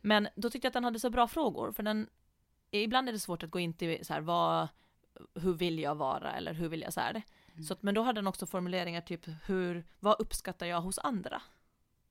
[0.00, 2.08] Men då tyckte jag att den hade så bra frågor, för den,
[2.70, 4.68] ibland är det svårt att gå in till så här, vad,
[5.34, 7.22] hur vill jag vara eller hur vill jag så här.
[7.52, 7.64] Mm.
[7.64, 11.42] Så att, men då hade den också formuleringar typ hur, vad uppskattar jag hos andra?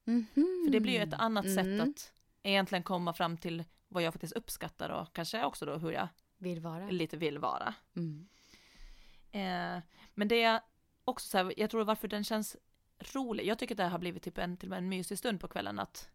[0.05, 0.27] Mhm.
[0.65, 1.55] För det blir ju ett annat Mm.
[1.55, 2.11] sätt att
[2.43, 6.59] egentligen komma fram till vad jag faktiskt uppskattar och kanske också då hur jag Vill
[6.59, 6.89] vara.
[6.89, 7.73] lite vill vara.
[7.95, 8.27] Mm.
[9.31, 10.61] Eh, men det är
[11.05, 12.57] också så här, jag tror varför den känns
[12.99, 15.17] rolig, jag tycker att det här har blivit typ en, till och med en mysig
[15.17, 16.09] stund på kvällen att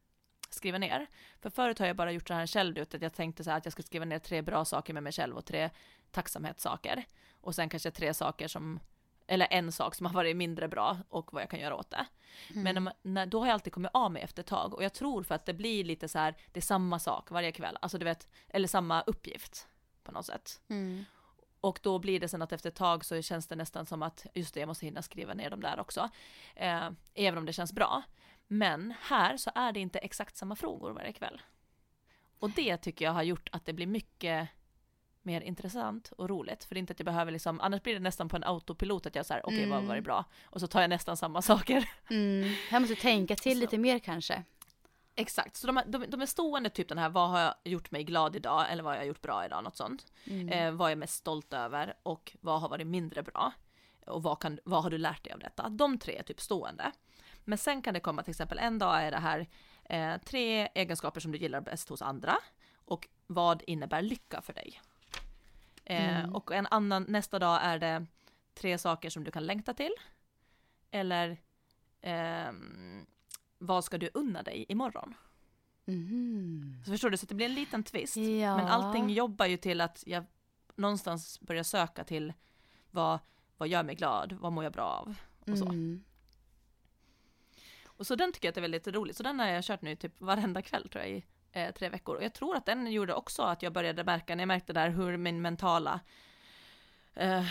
[0.50, 1.06] skriva ner.
[1.40, 3.66] För förut har jag bara gjort så här själv, att jag tänkte så här att
[3.66, 5.70] jag ska skriva ner tre bra saker med mig själv och tre
[6.10, 7.04] tacksamhetssaker.
[7.40, 8.80] Och sen kanske tre saker som,
[9.26, 12.06] eller en sak som har varit mindre bra och vad jag kan göra åt det.
[12.54, 14.84] Men när, man- när, då har jag alltid kommit av mig efter ett tag och
[14.84, 17.78] jag tror för att det blir lite så här, det är samma sak varje kväll,
[17.82, 19.68] alltså du vet, eller samma uppgift
[20.02, 20.60] på något sätt.
[20.68, 21.04] Mm.
[21.60, 24.26] Och då blir det sen att efter ett tag så känns det nästan som att
[24.34, 26.08] just det, jag måste hinna skriva ner dem där också.
[26.54, 28.02] Eh, även om det känns bra.
[28.46, 31.42] Men här så är det inte exakt samma frågor varje kväll.
[32.38, 34.48] Och det tycker jag har gjort att det blir mycket
[35.24, 36.64] mer intressant och roligt.
[36.64, 39.06] För det är inte att jag behöver liksom, annars blir det nästan på en autopilot
[39.06, 39.88] att jag säger okej vad Mm.
[39.88, 40.24] var det bra?
[40.44, 41.88] Och så tar jag nästan samma saker.
[42.10, 42.52] Mm.
[42.70, 43.60] Jag måste tänka till Så.
[43.60, 44.42] lite mer kanske.
[45.16, 48.04] Exakt, så de, de, de är stående typ den här, vad har jag gjort mig
[48.04, 50.06] glad idag eller vad har jag gjort bra idag, något sånt.
[50.26, 50.48] Mm.
[50.48, 53.52] Eh, vad är jag mest stolt över och vad har varit mindre bra?
[54.06, 55.68] Och vad, kan, vad har du lärt dig av detta?
[55.68, 56.92] De tre är typ stående.
[57.44, 59.46] Men sen kan det komma till exempel en dag är det här
[59.84, 62.36] eh, tre egenskaper som du gillar bäst hos andra
[62.84, 64.80] och vad innebär lycka för dig?
[65.84, 66.34] Eh, Mm.
[66.34, 68.06] Och en annan, nästa dag är det
[68.54, 69.92] tre saker som du kan längta till.
[70.90, 71.40] Eller
[72.00, 73.06] ehm,
[73.58, 75.14] vad ska du unna dig imorgon?
[75.84, 76.82] Mhm.
[76.84, 78.16] Så förstår du, så det blir en liten twist.
[78.16, 78.56] Ja.
[78.56, 80.24] Men allting jobbar ju till att jag
[80.76, 82.32] någonstans börjar söka till
[82.90, 83.18] vad,
[83.56, 85.14] vad gör mig glad, vad mår jag bra av
[85.52, 85.64] och så.
[85.64, 86.04] Mm.
[87.86, 89.96] Och så den tycker jag att är väldigt rolig, så den har jag kört nu
[89.96, 92.16] typ varenda kväll tror jag i eh, tre veckor.
[92.16, 94.90] Och jag tror att den gjorde också att jag började märka, när jag märkte där
[94.90, 96.00] hur min mentala
[97.14, 97.44] eh,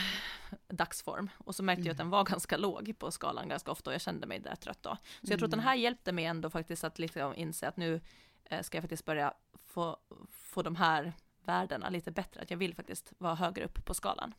[0.67, 3.93] dagsform, och så märkte jag att den var ganska låg på skalan ganska ofta och
[3.93, 4.97] jag kände mig där trött då.
[5.23, 8.01] Så jag tror att den här hjälpte mig ändå faktiskt att liksom inse att nu
[8.43, 9.33] eh, ska jag faktiskt börja
[9.65, 9.97] få,
[10.31, 11.13] få de här
[11.45, 14.33] värdena lite bättre, att jag vill faktiskt vara högre upp på skalan.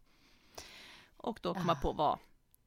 [1.17, 1.83] Och då komma Ah.
[1.83, 2.19] på vad,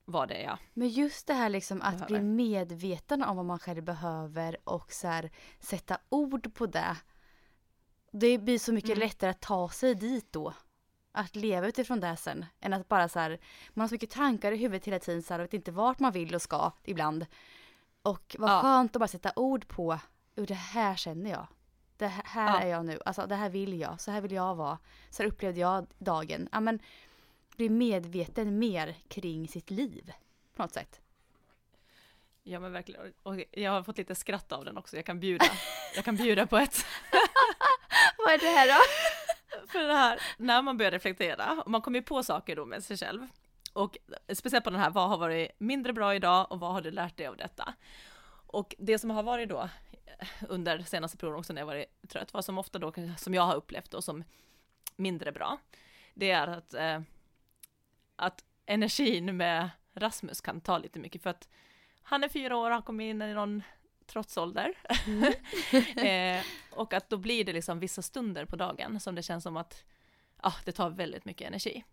[0.09, 3.59] vad det är jag Men just det här liksom att bli medveten om vad man
[3.59, 6.97] själv behöver och så här, sätta ord på det.
[8.11, 8.99] Det blir så mycket Mm.
[8.99, 10.53] lättare att ta sig dit då.
[11.11, 12.45] Att leva utifrån det sen.
[12.59, 13.39] Än att bara så här,
[13.73, 15.99] man har så mycket tankar i huvudet hela tiden så här, och vet inte vart
[15.99, 17.25] man vill och ska ibland.
[18.01, 18.61] Och vad Ja.
[18.61, 19.99] skönt att bara sätta ord på,
[20.35, 21.47] det här känner jag.
[21.97, 22.59] det här Ja.
[22.59, 24.77] är jag nu, alltså det här vill jag, så här vill jag vara.
[25.09, 26.49] Så här upplevde jag dagen.
[26.51, 26.79] Ja men,
[27.57, 30.13] bli medveten mer kring sitt liv
[30.55, 31.01] på något sätt.
[32.43, 35.45] Ja men verkligen, och jag har fått lite skratt av den också, jag kan bjuda,
[35.95, 36.77] jag kan bjuda på ett.
[38.17, 38.81] Vad är det här då?
[39.67, 42.83] För det här, när man börjar reflektera, och man kommer ju på saker då med
[42.83, 43.27] sig själv,
[43.73, 43.97] och
[44.33, 47.17] speciellt på den här, vad har varit mindre bra idag och vad har du lärt
[47.17, 47.73] dig av detta?
[48.47, 49.69] Och det som har varit då
[50.49, 53.55] under senaste perioden också när jag varit trött, vad som ofta då, som jag har
[53.55, 54.23] upplevt då som
[54.95, 55.57] mindre bra,
[56.13, 57.01] det är att, eh,
[58.17, 61.49] att energin med Rasmus kan ta lite mycket för att
[62.01, 63.63] han är fyra år, han kommer in i någon
[64.05, 64.73] trotsålder.
[65.97, 69.57] eh, och att då blir det liksom vissa stunder på dagen som det känns som
[69.57, 69.85] att
[70.37, 71.83] ah, det tar väldigt mycket energi.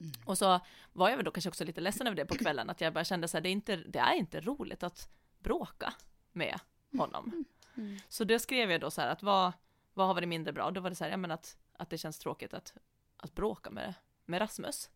[0.00, 0.12] Mm.
[0.24, 0.60] Och så
[0.92, 3.04] var jag väl då kanske också lite ledsen över det på kvällen, att jag bara
[3.04, 5.08] kände så här, det är inte, det är inte roligt att
[5.38, 5.94] bråka
[6.32, 6.58] med
[6.98, 7.44] honom.
[7.76, 7.98] Mm.
[8.08, 9.52] Så då skrev jag då så här att vad,
[9.94, 10.70] vad har varit mindre bra?
[10.70, 12.74] Då var det så här, ja men att, att det känns tråkigt att,
[13.16, 14.90] att bråka med, med Rasmus.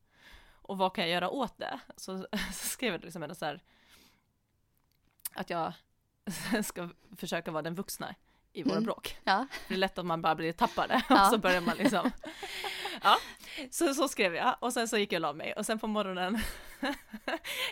[0.67, 1.81] Och vad kan jag göra åt det?
[1.97, 2.19] Så,
[2.53, 3.61] så skrev jag liksom så här,
[5.35, 5.73] att jag
[6.65, 8.15] ska försöka vara den vuxna
[8.53, 8.85] i våra Mm.
[8.85, 9.17] bråk.
[9.25, 9.47] Ja.
[9.69, 11.23] Det är lätt att man bara blir tappade Ja.
[11.27, 12.11] och så börjar man liksom.
[13.03, 13.17] Ja,
[13.71, 15.87] så, så skrev jag och sen så gick jag och la mig och sen på
[15.87, 16.39] morgonen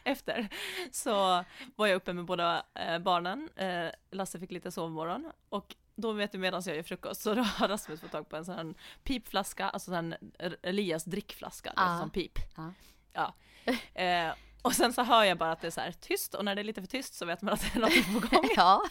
[0.04, 0.48] efter
[0.92, 1.44] så
[1.76, 3.48] var jag uppe med båda eh, barnen.
[3.57, 7.42] Eh, Lasse fick lite sovmorgon och då vet du medan jag gör frukost så då
[7.42, 10.16] har Rasmus fått tag på en sån här pipflaska, alltså här
[10.62, 11.98] Elias drickflaska, Ja.
[12.00, 12.38] som pip.
[12.57, 12.72] Ja.
[13.12, 13.35] Ja.
[13.94, 16.61] Eh, och sen så hör jag bara att det är så tyst och när det
[16.62, 18.48] är lite för tyst så vet man att det är något på gång.
[18.57, 18.83] Ja.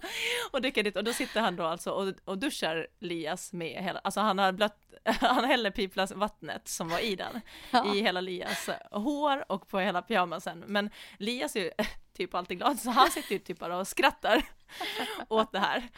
[0.50, 3.98] Och dyker dit och då sitter han då alltså och, och duschar Lias med hela,
[3.98, 7.94] alltså han har blött, han häller pipflas vattnet som var i den Ja.
[7.94, 10.64] i hela Lias hår och på hela pyjamasen.
[10.66, 11.70] Men Lias är ju
[12.16, 14.42] typ alltid glad så han sitter ju typ bara och skrattar
[15.28, 15.88] åt det här.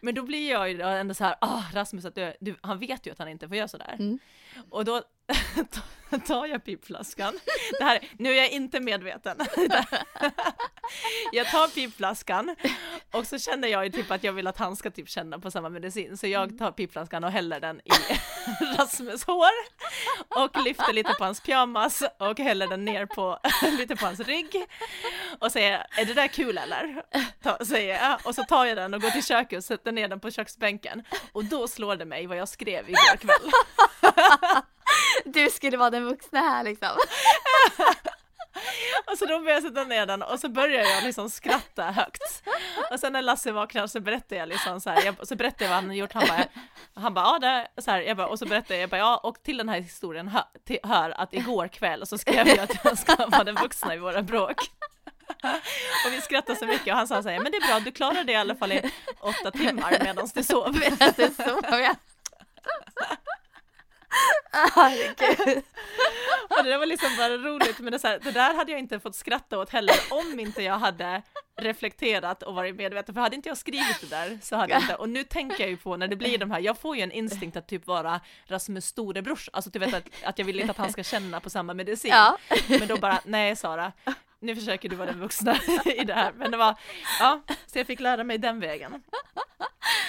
[0.00, 2.78] Men då blir jag ju då ändå så här, ah Rasmus att du, du, han
[2.78, 3.96] vet ju att han inte får göra sådär.
[3.98, 4.18] Mm.
[4.70, 5.02] Och då
[6.26, 7.38] tar jag pipflaskan.
[7.78, 9.38] Det här, nu är jag inte medveten.
[11.32, 12.56] Jag tar pipflaskan
[13.12, 15.50] och så känner jag ju typ att jag vill att han ska typ känna på
[15.50, 16.16] samma medicin.
[16.16, 17.90] Så jag tar pipflaskan och häller den i
[18.78, 19.50] Rasmus hår
[20.28, 23.38] och lyfter lite på hans pyjamas och häller den ner på
[23.78, 24.66] lite på hans rygg.
[25.38, 27.02] Och säger, är det där kul eller?
[27.42, 28.18] Ta, säger jag.
[28.24, 31.04] Och så tar jag den och går till köket och sätter ner den på köksbänken.
[31.32, 33.50] Och då slår det mig vad jag skrev igår kväll.
[35.24, 36.88] Du skulle vara den vuxna här liksom.
[39.12, 42.42] Och så då börjar jag sätta ner den och så börjar jag liksom skratta högt.
[42.90, 45.70] Och sen när Lasse vaknar så berättar jag liksom så här, jag, så berättar jag
[45.70, 46.44] vad han har gjort, han bara,
[46.94, 49.16] han bara, ja det, så här, jag bara, och så berättar jag, jag bara, ja
[49.16, 52.84] och till den här historien hör, till, hör att igår kväll så skrev jag att
[52.84, 54.56] jag ska vara den vuxna i våra bråk.
[56.06, 57.90] Och vi skrattade så mycket och han sa så här, men det är bra, du
[57.92, 60.76] klarade det i alla fall i åtta timmar medan du sov.
[60.80, 61.94] Medan du sov ja.
[64.74, 65.62] Herregud.
[66.48, 69.00] Och det var liksom bara roligt, men det, så här, det där hade jag inte
[69.00, 71.22] fått skratta åt heller om inte jag hade
[71.60, 74.94] reflekterat och varit medveten, för hade inte jag skrivit det där så hade jag inte,
[74.94, 77.12] och nu tänker jag ju på när det blir de här, jag får ju en
[77.12, 80.76] instinkt att typ vara Rasmus storebrors, alltså du vet att, att jag vill inte att
[80.76, 82.38] han ska känna på samma medicin, Ja.
[82.68, 83.92] men då bara, nej Sara,
[84.40, 86.74] nu försöker du vara den vuxna i det här, men det var,
[87.20, 89.02] ja, så jag fick lära mig den vägen,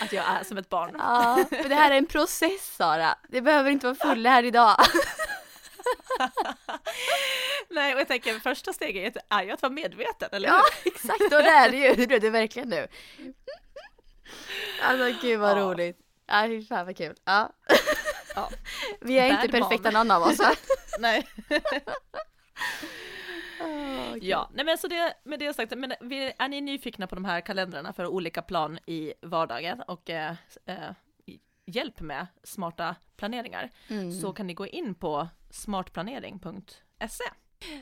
[0.02, 0.96] att jag är som ett barn.
[1.00, 3.16] ja, för det här är en process Sara.
[3.30, 4.76] Det behöver inte vara full här idag.
[7.70, 10.56] Nej, och jag tänker första steget är ju att vara medveten, eller hur?
[10.56, 11.22] Ja, exakt.
[11.22, 11.94] Och det är det ju.
[11.96, 12.88] Det blev det verkligen nu.
[14.84, 15.62] Alltså gud vad Ja.
[15.64, 15.98] roligt.
[16.28, 17.16] Ja, fy fan vad kul.
[17.26, 17.50] Ja.
[18.36, 18.50] Ja.
[19.02, 19.70] Vi är inte Bad mom.
[19.70, 20.52] perfekta någon av oss va?
[21.00, 21.28] Nej.
[23.62, 24.24] Åh, gud.
[24.24, 27.42] Ja, nej men så det, med det sagt, men är ni nyfikna på de här
[27.42, 30.92] kalendrarna för olika plan i vardagen och eh, eh,
[31.66, 34.12] hjälp med smarta planeringar Mm.
[34.12, 37.24] så kan ni gå in på smartplanering.se.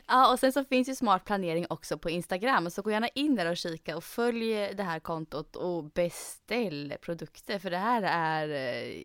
[0.06, 3.34] Ja, och sen så finns ju smart planering också på Instagram, så gå gärna in
[3.34, 8.48] där och kika och följ det här kontot och beställ produkter, för det här är,
[8.48, 9.02] eh,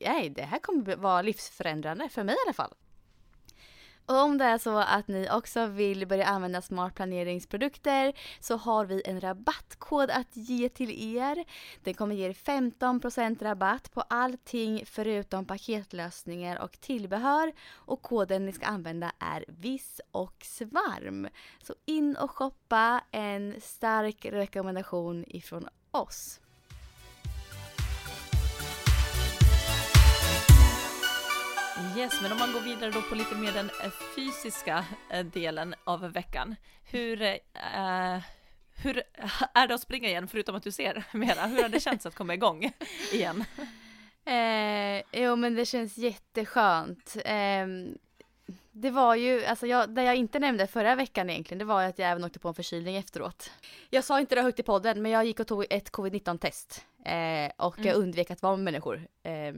[0.00, 2.74] nej, det här kommer vara livsförändrande för mig i alla fall.
[4.06, 8.84] Och om det är så att ni också vill börja använda smart planeringsprodukter så har
[8.84, 11.44] vi en rabattkod att ge till er.
[11.84, 17.52] Den kommer ge er 15% rabatt på allting förutom paketlösningar och tillbehör.
[17.74, 21.28] Och koden ni ska använda är viss och svarm.
[21.62, 26.40] Så in och shoppa, en stark rekommendation ifrån oss.
[31.96, 35.74] Yes, men om man går vidare då på lite mer den eh, fysiska eh, delen
[35.84, 36.56] av veckan.
[36.84, 38.18] Hur, eh,
[38.76, 39.02] hur
[39.54, 41.46] är det att springa igen förutom att du ser mera?
[41.46, 42.72] Hur har det känts att komma igång
[43.12, 43.44] igen?
[44.28, 47.16] Eh, jo men det känns jätteskönt.
[47.24, 47.66] Eh,
[48.72, 51.98] det var ju, alltså jag, det jag inte nämnde förra veckan egentligen, det var att
[51.98, 53.50] jag även åkte på en förkylning efteråt.
[53.90, 56.86] Jag sa inte det högt i podden, men jag gick och tog ett covid-19 test.
[57.04, 57.88] Eh, och mm.
[57.88, 59.54] jag undvek att vara med människor eh,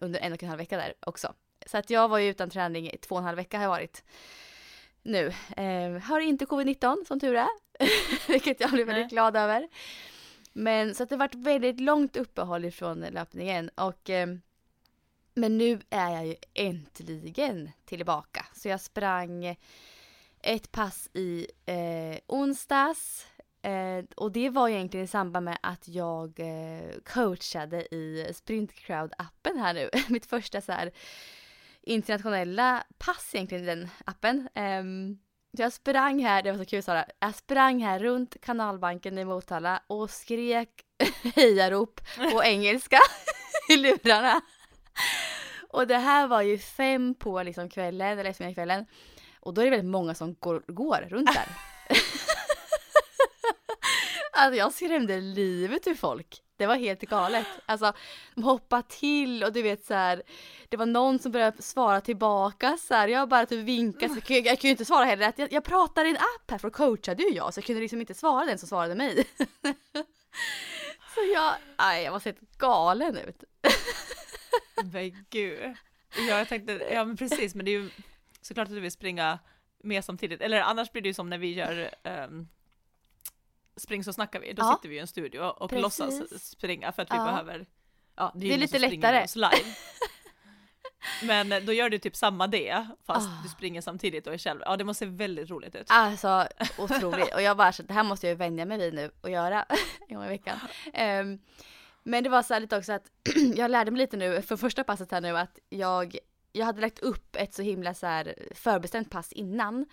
[0.00, 1.34] under en och en halv vecka där också.
[1.70, 3.70] Så att jag var ju utan träning i två och en halv vecka har jag
[3.70, 4.04] varit
[5.02, 5.32] nu.
[5.56, 7.48] Eh, har inte covid-19 som tur är,
[8.28, 9.10] vilket jag blev väldigt Nej.
[9.10, 9.68] glad över.
[10.52, 14.28] Men så att det varit väldigt långt uppehåll ifrån löpningen och eh,
[15.34, 18.46] men nu är jag ju äntligen tillbaka.
[18.54, 19.56] Så jag sprang
[20.40, 23.26] ett pass i eh, onsdags
[23.62, 29.58] eh, och det var egentligen i samband med att jag eh, coachade i Sprint Crowd-appen
[29.58, 29.90] här nu.
[30.08, 30.92] Mitt första så här
[31.82, 34.48] internationella pass egentligen i den appen.
[34.54, 35.18] Um,
[35.50, 39.82] jag sprang här, det var så kul Sara, jag sprang här runt kanalbanken i Motala
[39.86, 40.68] och skrek
[41.34, 42.00] hejarop
[42.32, 42.98] på engelska
[43.68, 44.40] i lurarna.
[45.68, 48.86] Och det här var ju fem på liksom kvällen, eller eftermiddagskvällen.
[49.40, 51.48] Och då är det väldigt många som går, går runt där.
[54.32, 56.42] alltså jag skrämde livet ur folk.
[56.60, 57.46] Det var helt galet.
[57.66, 57.92] Alltså,
[58.34, 60.22] de hoppade till och du vet så här,
[60.68, 63.08] det var någon som började svara tillbaka så här.
[63.08, 65.32] Jag bara typ vinkade, så jag, jag kunde ju inte svara heller.
[65.36, 67.80] Jag, jag pratade i en app här för då coachade ju jag så jag kunde
[67.80, 69.24] liksom inte svara den som svarade mig.
[71.14, 73.44] så jag, aj, jag var helt galen ut.
[74.92, 75.74] men gud.
[76.16, 77.90] Ja, jag tänkte, ja men precis, men det är ju
[78.40, 79.38] såklart att du vill springa
[79.82, 80.40] med samtidigt.
[80.40, 82.48] Eller annars blir det ju som när vi gör um,
[83.80, 84.76] spring så snackar vi, då ja.
[84.76, 85.98] sitter vi i en studio och Precis.
[85.98, 87.24] låtsas springa för att vi ja.
[87.24, 87.66] behöver,
[88.16, 89.26] ja det är, det är lite lättare.
[89.34, 89.74] Live.
[91.22, 93.42] Men eh, då gör du typ samma det fast oh.
[93.42, 94.60] du springer samtidigt och är själv.
[94.64, 95.86] Ja det måste se väldigt roligt ut.
[95.88, 99.30] Alltså otroligt och jag bara så det här måste jag vänja mig vid nu och
[99.30, 99.66] göra
[100.08, 100.58] en gång i veckan.
[100.86, 101.38] Um,
[102.02, 103.10] men det var så här lite också att
[103.56, 106.16] jag lärde mig lite nu för första passet här nu att jag
[106.52, 109.86] jag hade lagt upp ett så himla så här förbestämt pass innan.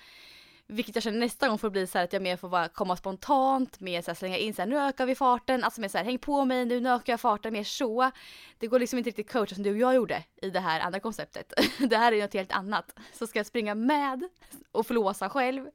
[0.70, 3.80] Vilket jag känner nästa gång får bli så att jag mer får bara komma spontant,
[3.80, 6.06] mer så här slänga in så här, nu ökar vi farten, alltså mer så här,
[6.06, 8.12] häng på mig nu, nu ökar jag farten, mer så.
[8.58, 11.00] Det går liksom inte riktigt coacha som du och jag gjorde i det här andra
[11.00, 11.54] konceptet.
[11.90, 12.96] Det här är något helt annat.
[13.14, 14.24] Så ska jag springa med
[14.72, 15.68] och flåsa själv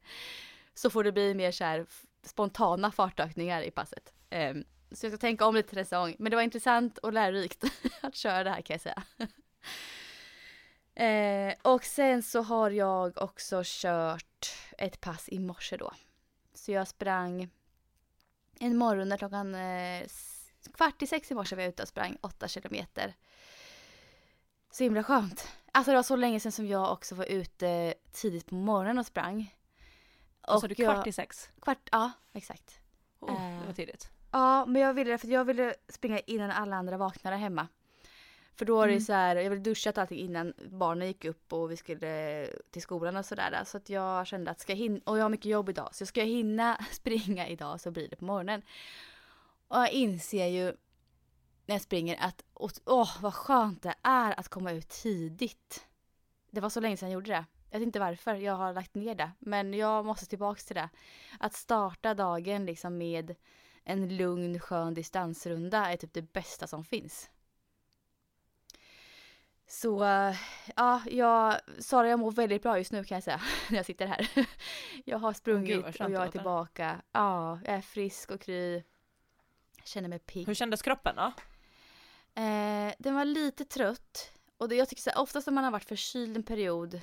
[0.74, 1.86] så får det bli mer så här
[2.22, 4.12] spontana fartökningar i passet.
[4.30, 6.16] Um, så jag ska tänka om lite nästa gång.
[6.18, 7.64] Men det var intressant och lärorikt
[8.00, 9.02] att köra det här kan jag säga.
[10.94, 14.31] Eh, och sen så har jag också kört
[14.78, 15.92] ett pass i morse då.
[16.54, 17.50] Så jag sprang
[18.58, 20.06] en morgon där klockan eh,
[20.74, 23.14] kvart i sex i morse var jag ute och sprang åtta kilometer.
[24.70, 25.48] Så himla skönt.
[25.72, 29.06] Alltså det var så länge sedan som jag också var ute tidigt på morgonen och
[29.06, 29.54] sprang.
[30.48, 31.50] Och sa du kvart jag, i sex?
[31.60, 32.80] Kvart, ja exakt.
[33.20, 34.10] Oh, det var eh, tidigt.
[34.30, 37.68] Ja, men jag ville det för jag ville springa innan alla andra vaknade hemma.
[38.56, 39.04] För då var det mm.
[39.04, 43.16] så här, jag ville duschat allting innan barnen gick upp och vi skulle till skolan
[43.16, 43.64] och sådär.
[43.64, 46.06] Så att jag kände att ska jag hinna, och jag har mycket jobb idag, så
[46.06, 48.62] ska jag hinna springa idag så blir det på morgonen.
[49.68, 50.64] Och jag inser ju
[51.66, 52.44] när jag springer att
[52.84, 55.86] åh vad skönt det är att komma ut tidigt.
[56.50, 57.44] Det var så länge sedan jag gjorde det.
[57.70, 60.88] Jag vet inte varför jag har lagt ner det, men jag måste tillbaks till det.
[61.40, 63.34] Att starta dagen liksom med
[63.84, 67.30] en lugn skön distansrunda är typ det bästa som finns.
[69.72, 70.04] Så
[70.76, 74.06] ja, jag, Sara jag mår väldigt bra just nu kan jag säga när jag sitter
[74.06, 74.46] här.
[75.04, 77.02] Jag har sprungit Gud, och jag är tillbaka.
[77.12, 78.82] Ja, jag är frisk och kry.
[79.84, 80.46] Känner mig pigg.
[80.46, 81.32] Hur kändes kroppen då?
[82.42, 84.32] Eh, den var lite trött.
[84.56, 86.94] Och det, jag tycker så här, oftast när man har varit förkyld en period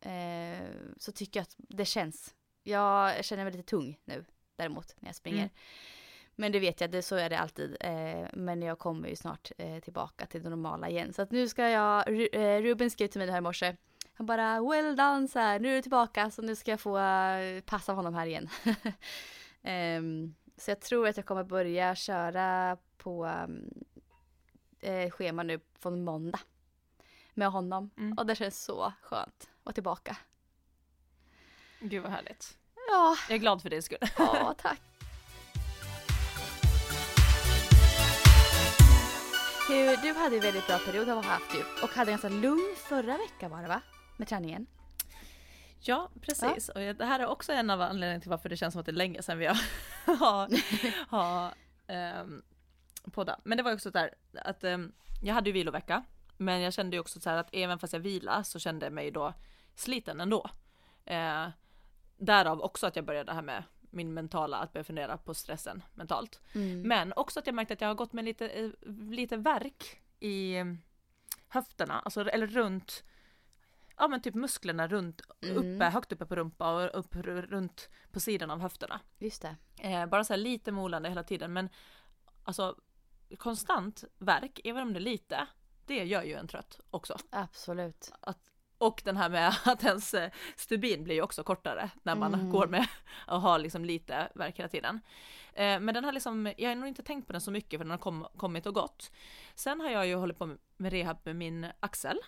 [0.00, 2.34] eh, så tycker jag att det känns.
[2.62, 4.24] Jag känner mig lite tung nu
[4.56, 5.38] däremot när jag springer.
[5.38, 5.50] Mm.
[6.40, 7.76] Men det vet jag, det, så är det alltid.
[7.80, 11.12] Eh, men jag kommer ju snart eh, tillbaka till det normala igen.
[11.12, 13.76] Så att nu ska jag, eh, Ruben skrev till mig här i morse.
[14.14, 16.98] Han bara well done så här, nu är du tillbaka så nu ska jag få
[16.98, 18.48] uh, passa honom här igen.
[19.98, 23.84] um, så jag tror att jag kommer börja köra på um,
[24.80, 26.40] eh, schema nu från måndag.
[27.34, 27.90] Med honom.
[27.96, 28.18] Mm.
[28.18, 30.16] Och det känns så skönt att vara tillbaka.
[31.80, 32.58] Gud vad härligt.
[32.88, 33.16] Ja.
[33.28, 33.98] Jag är glad för din skull.
[34.18, 34.80] Ja, tack.
[39.70, 43.18] Hur, du hade ju väldigt bra period har haft ju och hade ganska lugn förra
[43.18, 43.80] veckan var det va?
[44.16, 44.66] Med träningen.
[45.80, 46.70] Ja, precis.
[46.74, 46.88] Ja.
[46.88, 48.92] Och det här är också en av anledningarna till varför det känns som att det
[48.92, 49.56] är länge sedan vi har,
[50.16, 50.48] har,
[51.08, 51.54] har
[52.20, 52.42] um,
[53.12, 53.40] poddat.
[53.44, 54.92] Men det var också där att um,
[55.22, 56.04] jag hade ju vilovecka,
[56.36, 58.92] men jag kände ju också så här att även fast jag vila så kände jag
[58.92, 59.34] mig då
[59.74, 60.50] sliten ändå.
[61.10, 61.48] Uh,
[62.16, 65.82] därav också att jag började det här med min mentala, att börja fundera på stressen
[65.94, 66.40] mentalt.
[66.54, 66.82] Mm.
[66.82, 68.70] Men också att jag märkte att jag har gått med lite, eh,
[69.10, 70.64] lite verk i eh,
[71.48, 73.04] höfterna, alltså eller runt
[73.96, 75.56] Ja men typ musklerna runt, Mm.
[75.56, 79.00] uppe, högt uppe på rumpa och upp runt på sidan av höfterna.
[79.18, 79.56] Just det.
[79.78, 81.68] Eh, bara så här lite molande hela tiden men
[82.44, 82.76] alltså
[83.38, 85.46] konstant verk, även om det är lite,
[85.86, 87.16] det gör ju en trött också.
[87.30, 88.12] Absolut.
[88.20, 88.49] Att,
[88.80, 92.50] och den här med att ens eh, stubin blir ju också kortare när man Mm.
[92.50, 92.86] går med
[93.28, 95.00] och har liksom lite verk hela tiden.
[95.52, 97.84] Eh, men den har liksom, jag har nog inte tänkt på den så mycket för
[97.84, 99.10] den har kom, kommit och gått.
[99.54, 102.18] Sen har jag ju hållit på med- rehab med min axel.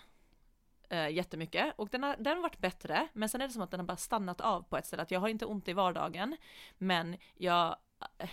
[0.89, 3.71] Eh, jättemycket och den har, den har varit bättre men sen är det som att
[3.71, 6.37] den har bara stannat av på ett ställe att jag har inte ont i vardagen
[6.77, 7.75] men jag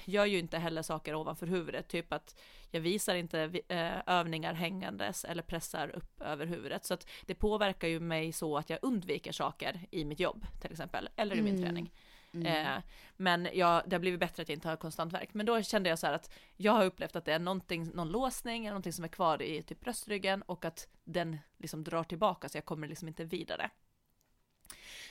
[0.05, 2.41] gör ju inte heller saker ovanför huvudet, typ att
[2.71, 7.89] jag visar inte eh, övningar hängandes eller pressar upp över huvudet så att det påverkar
[7.89, 11.55] ju mig så att jag undviker saker i mitt jobb till exempel eller i min
[11.55, 11.65] Mm.
[11.65, 11.93] träning.
[12.33, 12.47] Mm.
[12.77, 12.83] Eh,
[13.17, 15.35] men jag, det har blivit bättre att jag inte har konstant värk.
[15.35, 18.09] Men då kände jag så här att jag har upplevt att det är någonting, någon
[18.09, 22.49] låsning, eller någonting som är kvar i typ bröstryggen och att den liksom drar tillbaka
[22.49, 23.71] så jag kommer liksom inte vidare.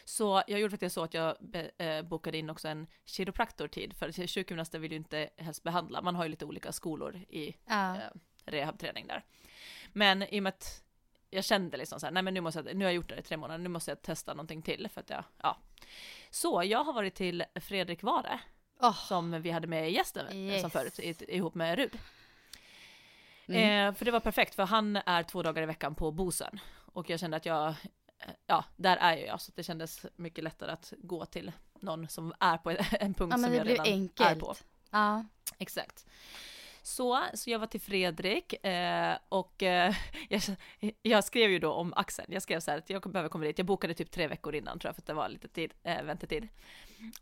[0.10, 1.36] Så jag gjorde faktiskt så att jag
[1.78, 6.24] eh, bokade in också en kiropraktortid för sjukgymnaster vill ju inte helst behandla, man har
[6.24, 7.96] ju lite olika skolor i Ja.
[7.96, 8.02] eh,
[8.46, 9.24] rehabträning där.
[9.94, 10.84] Men i och med att
[11.30, 13.18] jag kände liksom så här, nej men nu måste jag, nu har jag gjort det
[13.20, 15.58] i tre månader, nu måste jag testa någonting till för att jag, ja.
[16.30, 18.40] Så jag har varit till Fredrik Vare,
[18.80, 18.96] Åh.
[19.08, 20.62] som vi hade med gästen eh, Yes.
[20.62, 21.98] som förut, ihop med Rud.
[23.48, 23.88] Mm.
[23.90, 26.60] Eh, för det var perfekt, för han är två dagar i veckan på Bosön.
[26.94, 27.74] Och jag kände att jag,
[28.46, 32.34] ja, där är ju jag, så det kändes mycket lättare att gå till någon som
[32.40, 34.40] är på en punkt Ja som jag redan är enkelt.
[34.40, 34.56] på.
[34.90, 35.26] Ja.
[35.58, 36.06] Exakt.
[36.82, 39.96] Så, så jag var till Fredrik eh, och eh,
[40.30, 40.42] jag,
[41.02, 42.34] jag skrev ju då om axeln.
[42.34, 43.58] Jag skrev så här att jag behöver komma dit.
[43.58, 46.04] Jag bokade typ tre veckor innan tror jag för att det var lite tid, eh,
[46.04, 46.48] väntetid.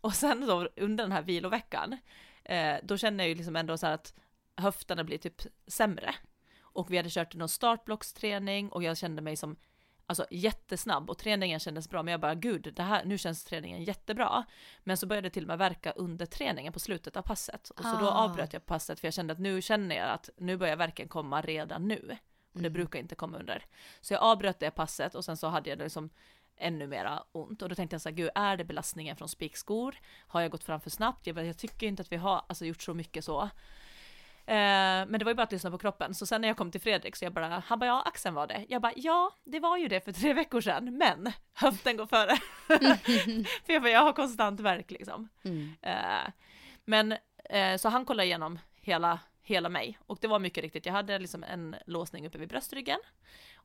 [0.00, 1.96] Och sen då under den här viloveckan,
[2.44, 4.14] eh, då kände jag ju liksom ändå så här att
[4.56, 6.14] höfterna blir typ sämre.
[6.60, 9.56] Och vi hade kört någon startblocksträning och jag kände mig som
[10.08, 13.84] alltså jättesnabb och träningen kändes bra men jag bara gud, det här, nu känns träningen
[13.84, 14.44] jättebra.
[14.84, 17.70] Men så började det till och med verka under träningen på slutet av passet.
[17.70, 18.24] Och så då Ah.
[18.24, 21.40] avbröt jag passet för jag kände att nu känner jag att nu börjar verken komma
[21.42, 22.16] redan nu.
[22.52, 22.72] Och det Mm.
[22.72, 23.64] brukar inte komma under.
[24.00, 26.10] Så jag avbröt det passet och sen så hade jag det liksom
[26.56, 27.62] ännu mera ont.
[27.62, 29.96] Och då tänkte jag så här, gud är det belastningen från spikskor?
[30.26, 31.26] Har jag gått fram för snabbt?
[31.26, 33.48] Jag, jag tycker inte att vi har alltså, gjort så mycket så.
[34.48, 36.14] Eh, men det var ju bara att lyssna på kroppen.
[36.14, 38.46] Så sen när jag kom till Fredrik så jag bara, han bara ja axeln var
[38.46, 38.66] det.
[38.68, 42.36] Jag bara ja, det var ju det för tre veckor sedan, men höften går före.
[43.66, 45.28] för jag bara, jag har konstant värk liksom.
[45.44, 45.72] Mm.
[45.82, 46.32] Eh,
[46.84, 50.86] men eh, så han kollade igenom hela, hela mig och det var mycket riktigt.
[50.86, 52.98] Jag hade liksom en låsning uppe vid bröstryggen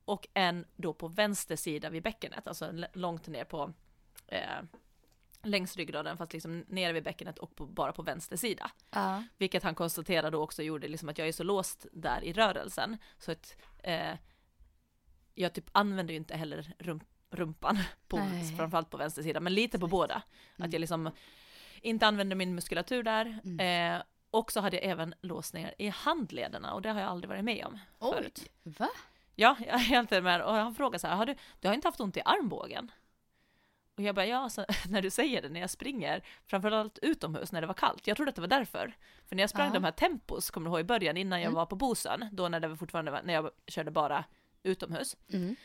[0.06, 3.74] och en då på vänster sida vid bäckenet, alltså långt ner på
[4.28, 4.62] eh,
[5.44, 8.72] längs ryggraden fast liksom nere vid bäckenet och på, bara på vänster sida.
[8.90, 9.24] Ja.
[9.38, 13.32] Vilket han konstaterade också gjorde liksom att jag är så låst där i rörelsen så
[13.32, 14.18] att eh,
[15.36, 18.58] jag typ använder ju inte heller rump, rumpan, på, Nej.
[18.58, 20.22] framförallt på vänster sida, men lite på båda.
[20.56, 20.68] Mm.
[20.68, 21.12] Att jag liksom
[21.82, 23.40] inte använder min muskulatur där.
[23.44, 23.96] Mm.
[23.96, 27.44] Eh, och så hade jag även låsningar i handlederna och det har jag aldrig varit
[27.44, 28.14] med om Oj.
[28.14, 28.50] förut.
[28.64, 28.90] Va?
[29.36, 31.88] Ja, jag är helt med och han frågar så här, har du, du har inte
[31.88, 32.92] haft ont i armbågen?
[33.96, 37.62] Och jag bara, ja, så, när du säger det när jag springer, framförallt utomhus när
[37.62, 38.08] det var kallt.
[38.08, 38.96] Jag trodde att det var därför.
[39.26, 39.74] För när jag sprang Ja.
[39.74, 41.56] de här tempos, kommer du ihåg i början innan jag Mm.
[41.56, 44.26] var på Bosön, då när det var fortfarande var, när jag körde bara
[44.64, 45.56] utomhus, Mm.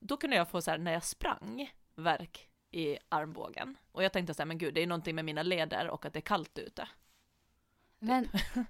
[0.00, 3.76] då kunde jag få så här när jag sprang, verk i armbågen.
[3.92, 6.12] Och jag tänkte så här, men gud, det är någonting med mina leder och att
[6.12, 6.88] det är kallt ute.
[7.98, 8.28] Men,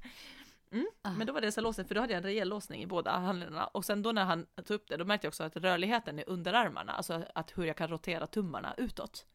[0.72, 0.86] Mm.
[1.02, 1.10] Ah.
[1.10, 3.10] Men då var det så låsning, för då hade jag en rejäl låsning i båda
[3.10, 3.66] handlederna.
[3.66, 6.24] Och sen då när han tog upp det, då märkte jag också att rörligheten i
[6.26, 9.26] underarmarna, alltså att hur jag kan rotera tummarna utåt,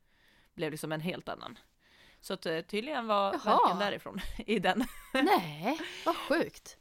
[0.54, 1.58] blev liksom en helt annan.
[2.22, 3.58] Så att eh, tydligen var Jaha.
[3.58, 4.84] verken därifrån i den.
[5.14, 6.78] nej, vad sjukt.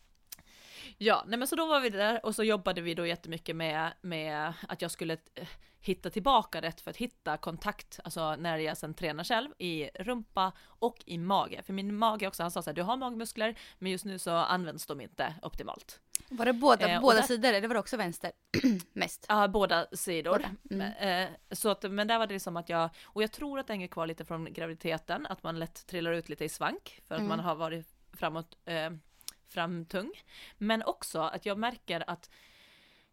[1.03, 3.93] Ja, nej men så då var vi där och så jobbade vi då jättemycket med,
[4.01, 5.49] med att jag skulle eh,
[5.81, 10.53] hitta tillbaka rätt för att hitta kontakt, alltså när jag sen tränar själv, i rumpa
[10.63, 11.63] och i mage.
[11.63, 14.31] För min mage också, han sa så här, du har magmuskler, men just nu så
[14.31, 16.01] används de inte optimalt.
[16.29, 18.33] Var det båda, Eh, båda där- sidor eller var det också vänster?
[18.93, 19.27] Mest.
[19.29, 20.31] Ja, båda sidor.
[20.63, 21.29] Båda, mm.
[21.29, 23.73] Eh, så att, men där var det som att jag, och jag tror att det
[23.73, 27.19] hänger kvar lite från graviditeten, att man lätt trillar ut lite i svank för att
[27.21, 27.29] Mm.
[27.29, 28.91] man har varit framåt, eh,
[29.53, 30.13] framtung.
[30.59, 32.31] Men också att jag märker att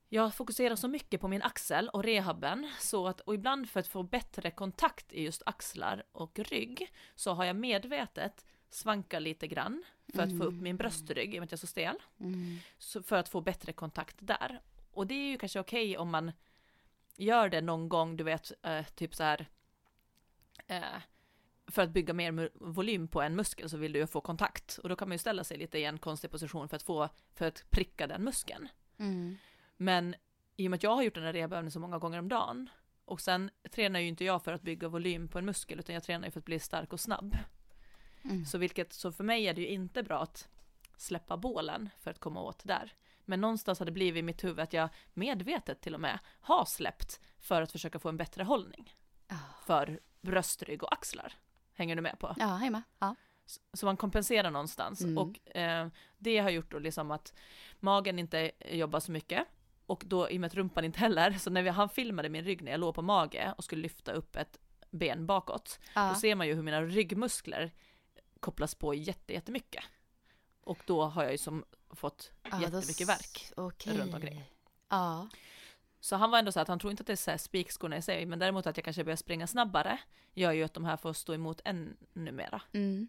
[0.10, 3.88] jag fokuserar så mycket på min axel och rehaben så att, och ibland för att
[3.88, 9.84] få bättre kontakt i just axlar och rygg så har jag medvetet svankat lite grann
[10.14, 12.58] för att få upp min bröstrygg, i och med att jag är så stel Mm.
[12.78, 14.62] så för att få bättre kontakt där.
[14.92, 16.32] Och det är ju kanske okej om man
[17.16, 19.48] gör det någon gång, du vet, eh, typ så här,
[20.68, 21.02] eh,
[21.68, 24.90] för att bygga mer volym på en muskel så vill du ju få kontakt och
[24.90, 27.46] då kan man ju ställa sig lite i en konstig position för att få, för
[27.46, 28.68] att pricka den muskeln.
[28.98, 29.38] Mm.
[29.78, 30.16] Men
[30.56, 32.70] i och med att jag har gjort den här rehabövningen så många gånger om dagen
[33.06, 36.04] och sen tränar ju inte jag för att bygga volym på en muskel utan jag
[36.04, 37.38] tränar ju för att bli stark och snabb.
[38.24, 38.46] Mm.
[38.46, 40.48] Så, vilket, så för mig är det ju inte bra att
[40.98, 42.94] släppa bålen för att komma åt där.
[43.26, 46.66] Men någonstans har det blivit i mitt huvud att jag medvetet till och med har
[46.66, 48.96] släppt för att försöka få en bättre hållning
[49.28, 49.36] Ja.
[49.66, 51.34] för bröst, rygg och axlar.
[51.78, 52.36] Hänger du med på?
[52.40, 52.84] Ja, hemma.
[53.00, 53.16] Ja.
[53.46, 55.18] S- Så man kompenserar någonstans Mm.
[55.18, 57.34] och eh, det har gjort då liksom att
[57.80, 59.48] magen inte jobbar så mycket
[59.86, 62.44] och då i och med att rumpan inte heller, så när vi, han filmade min
[62.44, 64.60] rygg när jag låg på mage och skulle lyfta upp ett
[64.92, 66.10] ben bakåt, Ja.
[66.10, 67.72] då ser man ju hur mina ryggmuskler
[68.40, 69.84] kopplas på jätte, jättemycket.
[70.62, 73.52] Och då har jag ju som fått Ja, då jättemycket s- värk.
[73.56, 73.98] Okej.
[73.98, 74.44] runt omkring.
[74.90, 75.30] Ja.
[76.00, 78.02] Så han var ändå så att han tror inte att det är så spikskorna i
[78.02, 80.00] sig, men däremot att jag kanske börjar springa snabbare
[80.34, 81.96] gör ju att de här får stå emot ännu
[82.32, 82.62] mera.
[82.74, 83.08] Mm.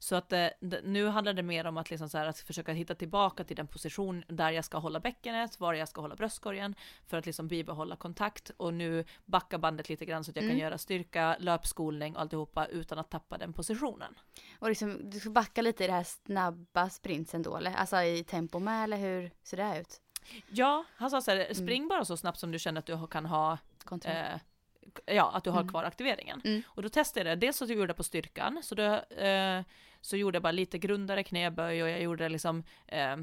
[0.00, 0.46] Så att eh,
[0.82, 3.66] nu handlar det mer om att, liksom så här, att försöka hitta tillbaka till den
[3.66, 6.74] position där jag ska hålla bäckenet, var jag ska hålla bröstkorgen,
[7.06, 10.50] för att liksom bibehålla kontakt och nu backa bandet lite grann så att jag kan
[10.50, 10.62] Mm.
[10.62, 14.14] göra styrka, löpskolning och alltihopa utan att tappa den positionen.
[14.58, 17.74] Och liksom, du ska backa lite i det här snabba sprintsen då eller?
[17.74, 20.00] Alltså i tempo med eller hur ser det ut?
[20.48, 23.26] Ja, han sa så här, spring bara så snabbt som du känner att du kan
[23.26, 23.58] ha
[24.04, 24.36] eh,
[25.06, 25.68] ja, att du har Mm.
[25.70, 26.40] kvar aktiveringen.
[26.44, 26.62] Mm.
[26.66, 28.82] Och då testade jag det, dels så gjorde jag på styrkan, så då
[29.14, 29.62] eh,
[30.00, 33.16] så gjorde jag bara lite grundare knäböj och jag gjorde liksom eh,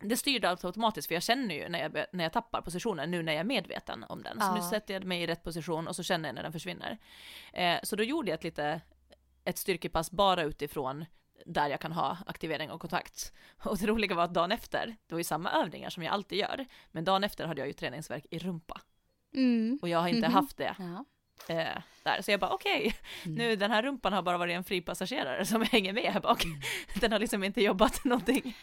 [0.00, 3.22] det styrde allt automatiskt för jag känner ju när jag, när jag tappar positionen nu
[3.22, 4.40] när jag är medveten om den.
[4.40, 4.54] Så Ja.
[4.54, 6.98] nu sätter jag mig i rätt position och så känner jag när den försvinner.
[7.52, 8.80] Eh, så då gjorde jag ett lite
[9.44, 11.04] ett styrkepass bara utifrån
[11.46, 13.32] där jag kan ha aktivering och kontakt.
[13.64, 16.38] Och det roliga var att dagen efter, det var ju samma övningar som jag alltid
[16.38, 18.80] gör, men dagen efter hade jag ju träningsverk i rumpa.
[19.34, 19.78] Mm.
[19.82, 20.34] Och jag har inte Mhm.
[20.34, 21.04] haft det Ja.
[21.54, 22.22] eh, där.
[22.22, 23.34] Så jag bara okej, Mm.
[23.38, 26.44] nu den här rumpan har bara varit en fri passagerare som hänger med här bak.
[27.00, 28.56] Den har liksom inte jobbat någonting.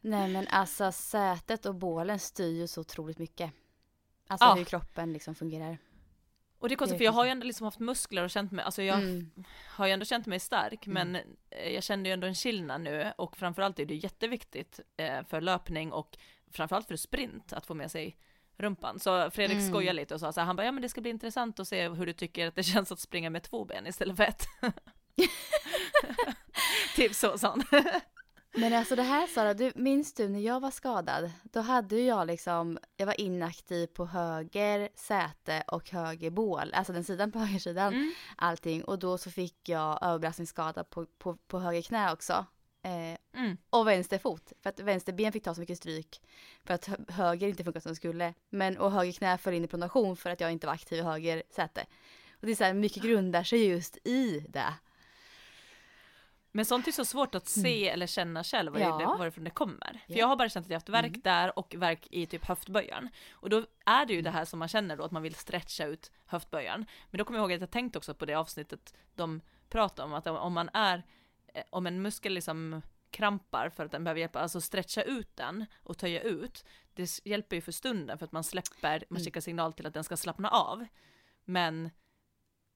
[0.00, 3.52] Nej men alltså sätet och bålen styr ju så otroligt mycket.
[4.26, 4.54] Alltså Ja.
[4.54, 5.78] hur kroppen liksom fungerar.
[6.58, 8.64] Och det är konstigt för jag har ju ändå liksom haft muskler och känt mig,
[8.64, 9.30] alltså jag Mm.
[9.68, 11.16] har ju ändå känt mig stark men
[11.50, 15.40] eh, jag kände ju ändå en skillnad nu och framförallt är det jätteviktigt eh, för
[15.40, 16.18] löpning och
[16.52, 18.16] framförallt för sprint att få med sig
[18.56, 18.98] rumpan.
[18.98, 19.68] Så Fredrik Mm.
[19.70, 21.68] skojar lite och sa så här, han bara ja men det ska bli intressant att
[21.68, 24.46] se hur du tycker att det känns att springa med två ben istället för ett.
[26.96, 27.62] typ så sa han.
[28.54, 31.30] Men alltså det här Sara, du, minns du när jag var skadad?
[31.42, 37.04] Då hade jag liksom, jag var inaktiv på höger säte och höger bål, alltså den
[37.04, 38.12] sidan på högersidan, Mm.
[38.36, 38.84] allting.
[38.84, 42.46] Och då så fick jag överbelastningsskada på, på, på höger knä också.
[42.82, 43.56] Eh, Mm.
[43.70, 46.22] och vänster fot, för att vänster ben fick ta så mycket stryk
[46.64, 48.34] för att hö- höger inte funkar som det skulle.
[48.50, 51.02] Men och höger knä föll in i pronation för att jag inte var aktiv i
[51.02, 51.86] höger säte.
[52.40, 54.74] Och det är så här, mycket grundar sig just i det.
[56.52, 58.90] Men sånt är så svårt att se eller känna själv var Mm.
[58.90, 58.98] Ja.
[59.12, 59.92] det, varifrån det kommer.
[60.06, 60.18] För Ja.
[60.18, 61.20] jag har bara känt att jag haft verk Mm.
[61.24, 63.08] där och verk i typ höftböjaren.
[63.30, 65.84] Och då är det ju det här som man känner då, att man vill stretcha
[65.86, 66.86] ut höftböjaren.
[67.10, 70.14] Men då kommer jag ihåg att jag tänkte också på det avsnittet de pratade om,
[70.14, 71.02] att om man är,
[71.54, 75.66] eh, om en muskel liksom krampar för att den behöver hjälpa, alltså stretcha ut den
[75.82, 79.24] och töja ut, det hjälper ju för stunden för att man släpper, man Mm.
[79.24, 80.86] skickar signal till att den ska slappna av.
[81.44, 81.90] Men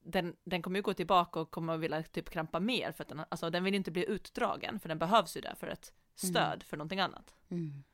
[0.05, 3.25] den, den kommer ju gå tillbaka och kommer vilja typ krampa mer för att den,
[3.29, 6.77] alltså den vill inte bli utdragen för den behövs ju där för ett stöd för
[6.77, 7.35] någonting annat.
[7.51, 7.85] Mm.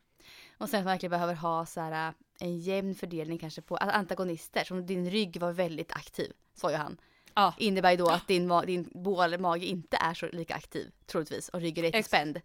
[0.59, 3.97] Och sen att man verkligen behöver ha så här, en jämn fördelning kanske på alltså
[3.99, 4.65] antagonister.
[4.65, 7.01] Som din rygg var väldigt aktiv, sa ju han.
[7.35, 7.55] Ja.
[7.59, 11.49] Innebär ju då att din, din bål, mage inte är så lika aktiv, troligtvis.
[11.49, 12.41] Och ryggen är lite spänd.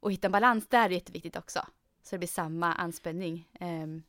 [0.00, 1.66] Och hitta en balans där är jätteviktigt också.
[2.02, 3.48] Så det blir samma anspänning.
[3.60, 4.02] Ehm,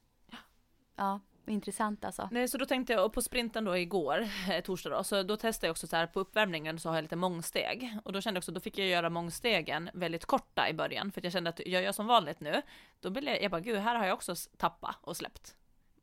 [0.95, 2.29] ja, intressant alltså.
[2.31, 5.37] Nej, så då tänkte jag, och på sprinten då igår, eh, torsdag då, så då
[5.37, 7.97] testade jag också så här på uppvärmningen så har jag lite mångsteg.
[8.03, 11.21] Och då kände jag också, då fick jag göra mångstegen väldigt korta i början, för
[11.23, 12.61] jag kände att jag gör som vanligt nu,
[12.99, 15.55] då blev jag, jag bara gud, här har jag också tappat och släppt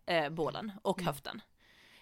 [0.06, 1.42] eh, bålen och höften.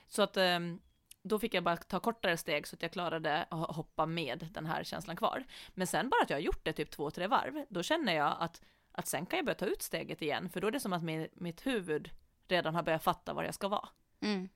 [0.07, 0.81] Så att ehm,
[1.23, 4.67] då fick jag bara ta kortare steg så att jag klarade att hoppa med den
[4.67, 5.45] här känslan kvar.
[5.75, 8.37] Men sen bara att jag har gjort det typ två, tre varv, då känner jag
[8.41, 8.63] att,
[8.93, 11.03] att sen kan jag börja ta ut steget igen, för då är det som att
[11.03, 12.11] min, mitt huvud
[12.53, 13.89] redan har börjat fatta var jag ska vara.
[14.21, 14.49] Mm.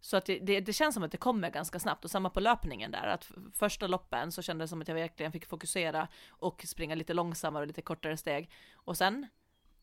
[0.00, 2.40] Så att det, det, det känns som att det kommer ganska snabbt och samma på
[2.40, 6.64] löpningen där att första loppen så kändes det som att jag verkligen fick fokusera och
[6.66, 9.26] springa lite långsammare och lite kortare steg och sen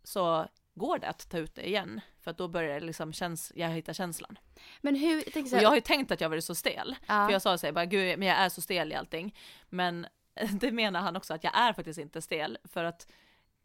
[0.03, 3.51] så går det att ta ut det igen för att då börjar det liksom känns,
[3.55, 4.39] jag hittar känslan.
[4.81, 7.31] Men hur, jag så jag har ju tänkt att jag varit så stel ja, för
[7.31, 9.35] jag sa så här, bara gud men jag är så stel i allting
[9.69, 10.07] men
[10.51, 13.07] det menar han också att jag är faktiskt inte stel för att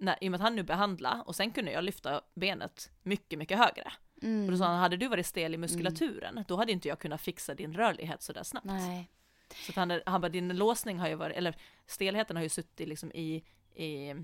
[0.01, 3.39] när, i och med att han nu behandlar och sen kunde jag lyfta benet mycket,
[3.39, 3.93] mycket högre.
[4.45, 6.99] Och då sa mm, han, hade du varit stel i muskulaturen, då hade inte jag
[6.99, 8.67] kunnat fixa din rörlighet sådär snabbt.
[8.67, 9.11] nej.
[9.67, 13.13] Så han, han bara, din låsning har ju varit, eller stelheten har ju suttit liksom
[13.13, 13.45] i,
[13.75, 14.15] i,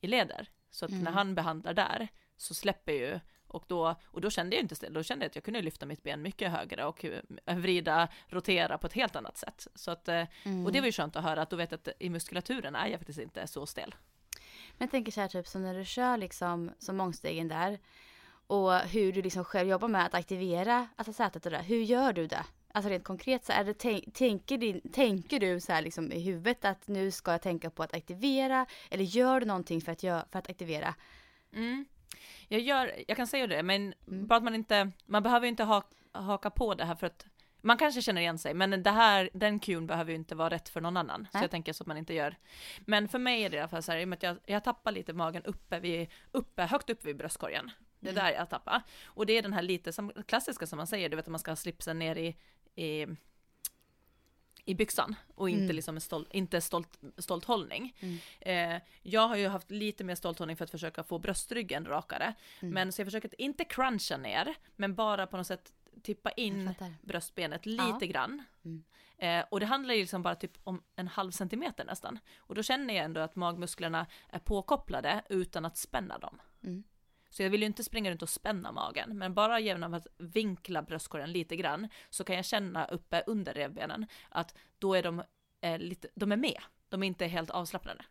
[0.00, 0.48] i leder.
[0.70, 1.04] Så att Mm.
[1.04, 4.92] när han behandlar där så släpper ju och då, och då kände jag inte stel,
[4.92, 8.78] då kände jag att jag kunde lyfta mitt ben mycket högre och eh, vrida, rotera
[8.78, 9.66] på ett helt annat sätt.
[9.74, 10.66] Så att, eh, Mm.
[10.66, 12.86] och det var ju skönt att höra att då vet jag att i muskulaturen är
[12.86, 13.94] jag faktiskt inte så stel.
[14.78, 17.78] Men jag tänker så här typ som när du kör liksom som mångstegen där
[18.46, 21.64] och hur du liksom själv jobbar med att aktivera alltså sätet och det där.
[21.64, 22.44] Hur gör du det?
[22.72, 26.20] Alltså rent konkret så är det tänk, tänker, din, tänker du så här liksom i
[26.20, 30.02] huvudet att nu ska jag tänka på att aktivera eller gör du någonting för att,
[30.02, 30.94] gör, för att aktivera?
[31.52, 31.84] Mm.
[32.48, 34.26] Jag, gör, jag kan säga det, men Mm.
[34.26, 37.26] bara att man inte, man behöver inte ha, haka på det här för att
[37.60, 40.68] man kanske känner igen sig, men det här, den cueen behöver ju inte vara rätt
[40.68, 41.24] för någon annan.
[41.32, 41.42] Så Nej.
[41.42, 42.36] jag tänker så att man inte gör.
[42.80, 44.36] Men för mig är det i alla fall så här, i och med att jag,
[44.46, 47.70] jag tappar lite magen uppe, vid, uppe, högt upp vid bröstkorgen.
[48.00, 48.24] Det är Mm.
[48.24, 48.82] där jag tappar.
[49.04, 51.38] Och det är den här lite som, klassiska som man säger, du vet att man
[51.40, 52.36] ska ha slipsen ner i,
[52.74, 53.06] i,
[54.64, 55.76] i byxan och inte Mm.
[55.76, 57.96] liksom en stolt, inte stolt, stolt hållning.
[58.00, 58.18] Mm.
[58.76, 62.34] Eh, jag har ju haft lite mer stolt hållning för att försöka få bröstryggen rakare.
[62.60, 62.74] Mm.
[62.74, 65.72] Men så jag försöker inte cruncha ner, men bara på något sätt
[66.02, 68.06] tippa in bröstbenet lite Ja.
[68.06, 68.42] grann.
[68.64, 68.84] Mm.
[69.18, 72.18] Eh, och det handlar ju liksom bara typ om en halv centimeter nästan.
[72.38, 76.40] Och då känner jag ändå att magmusklerna är påkopplade utan att spänna dem.
[76.62, 76.82] Mm.
[77.30, 80.82] Så jag vill ju inte springa runt och spänna magen, men bara genom att vinkla
[80.82, 85.22] bröstkorgen lite grann så kan jag känna uppe under revbenen att då är de,
[85.60, 88.04] eh, lite, de är med, de är inte helt avslappnade.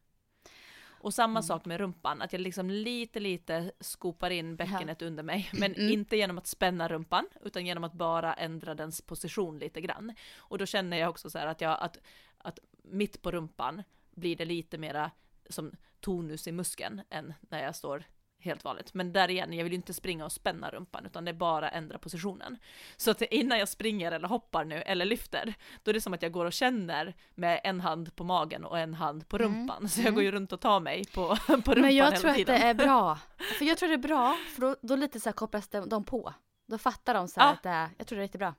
[0.99, 1.43] Och samma Mm.
[1.43, 6.17] sak med rumpan, att jag liksom lite lite skopar in bäckenet under mig, men inte
[6.17, 10.13] genom att spänna rumpan, utan genom att bara ändra dens position lite grann.
[10.37, 11.97] Och då känner jag också så här att jag, att,
[12.37, 15.11] att mitt på rumpan blir det lite mera
[15.49, 18.03] som tonus i muskeln än när jag står
[18.39, 18.93] helt vanligt.
[18.93, 21.69] Men där igen, jag vill ju inte springa och spänna rumpan, utan det är bara
[21.69, 22.57] ändra positionen.
[22.97, 26.21] Så att innan jag springer eller hoppar nu, eller lyfter, då är det som att
[26.21, 29.89] jag går och känner med en hand på magen och en hand på Mm, rumpan.
[29.89, 30.15] Så jag mm.
[30.15, 32.59] går ju runt och tar mig på, på rumpan Men jag hela tror att tiden.
[32.61, 33.19] det är bra.
[33.57, 36.33] För jag tror det är bra, för då, då lite så kopplas de, de på.
[36.67, 37.53] Då fattar de så här Ja.
[37.53, 38.55] att det är, jag tror det är jättebra.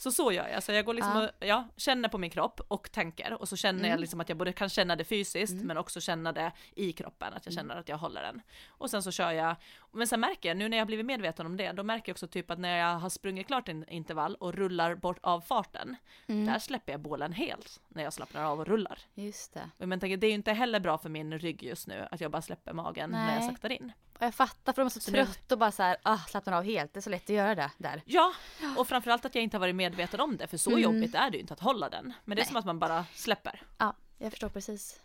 [0.00, 1.28] Så så gör jag, så jag går liksom Ja.
[1.40, 4.00] och ja, känner på min kropp och tänker och så känner jag Mm.
[4.00, 5.66] liksom att jag både kan känna det fysiskt Mm.
[5.66, 7.62] men också känna det i kroppen, att jag Mm.
[7.64, 8.42] känner att jag håller den.
[8.68, 9.56] Och sen så kör jag,
[9.92, 12.26] men sen märker jag nu när jag blivit medveten om det, då märker jag också
[12.26, 15.96] typ att när jag har sprungit klart en intervall och rullar bort av farten,
[16.26, 16.46] Mm.
[16.46, 18.98] där släpper jag bålen helt när jag slappnar av och rullar.
[19.14, 19.70] Just det.
[19.78, 22.30] Jag tänker, det är ju inte heller bra för min rygg just nu att jag
[22.30, 23.48] bara släpper magen när jag Nej.
[23.50, 23.92] saktar in.
[24.18, 26.18] Och jag fattar för de är så Så nu- trött och bara så här, ah,
[26.18, 26.92] slappnar av helt.
[26.94, 28.02] Det är så lätt att göra det där.
[28.06, 28.32] Ja,
[28.76, 30.82] och framförallt att jag inte har varit medveten om det, för så Mm.
[30.82, 32.12] jobbigt är det ju inte att hålla den.
[32.24, 32.46] Men det är Nej.
[32.46, 33.62] som att man bara släpper.
[33.78, 35.00] Ja, jag förstår precis.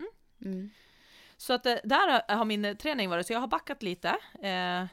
[0.45, 0.69] Mm.
[1.37, 4.09] Så att eh, där har min eh, träning varit, så jag har backat lite.
[4.43, 4.85] Eh,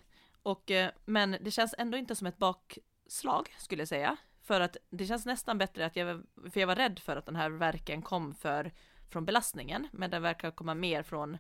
[0.43, 4.17] och, eh, men det känns ändå inte som ett bakslag skulle jag säga.
[4.43, 7.37] För att det känns nästan bättre att jag, för jag var rädd för att den
[7.37, 8.73] här verken kom för,
[9.11, 11.39] från belastningen, men den verkar komma mer från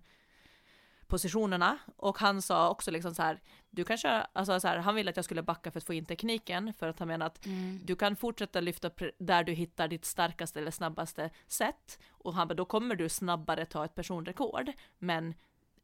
[1.10, 1.78] positionerna.
[1.96, 3.40] Och han sa också liksom så här,
[3.70, 5.94] du kan köra, alltså så här, han ville att jag skulle backa för att få
[5.94, 7.80] in tekniken, för att han menar att Mm.
[7.84, 11.98] du kan fortsätta lyfta där du hittar ditt starkaste eller snabbaste sätt.
[12.10, 15.34] Och han bara, då kommer du snabbare ta ett personrekord, men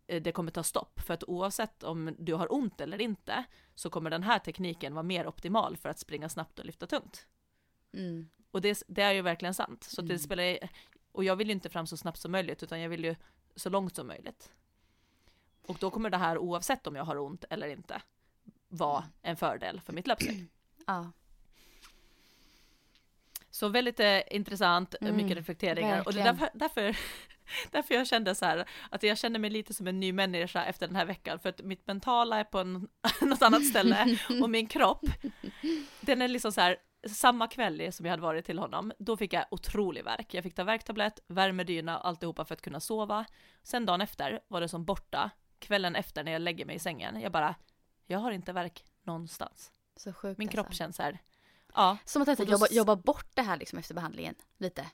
[0.06, 1.00] eh, det kommer ta stopp.
[1.00, 5.02] För att oavsett om du har ont eller inte, så kommer den här tekniken vara
[5.02, 7.26] mer optimal för att springa snabbt och lyfta tungt.
[7.94, 8.28] Mm.
[8.50, 9.84] Och det, det är ju verkligen sant.
[9.84, 10.18] Så att det Mm.
[10.22, 10.58] spelar,
[11.12, 13.16] och jag vill ju inte fram så snabbt som möjligt, utan jag vill ju
[13.56, 14.50] så långt som möjligt.
[15.68, 18.02] Och då kommer det här, oavsett om jag har ont eller inte,
[18.68, 19.10] vara Mm.
[19.22, 20.46] en fördel för mitt löpsteg.
[20.86, 21.12] Ja.
[23.50, 26.02] Så väldigt eh, intressant, eh, Mm, mycket reflekteringar.
[26.06, 26.58] Och det är verkligen.
[26.58, 26.98] därför, därför,
[27.70, 30.86] därför jag kände så här, att jag känner mig lite som en ny människa efter
[30.86, 31.38] den här veckan.
[31.38, 32.88] För att mitt mentala är på en,
[33.20, 35.04] något annat ställe och min kropp,
[36.00, 36.76] den är liksom så här,
[37.08, 40.34] samma kväll som jag hade varit till honom, då fick jag otrolig värk.
[40.34, 43.24] Jag fick ta värktablett, värmedyna, alltihopa för att kunna sova.
[43.62, 47.20] Sen dagen efter var det som borta, kvällen efter när jag lägger mig i sängen,
[47.20, 47.54] jag bara,
[48.06, 49.72] jag har inte värk någonstans.
[49.96, 50.78] Så sjukt Min kropp alltså.
[50.78, 51.18] känns så här,
[51.74, 54.34] ja, Som att jag jobba, jobba bort det här liksom efter behandlingen.
[54.58, 54.86] Lite.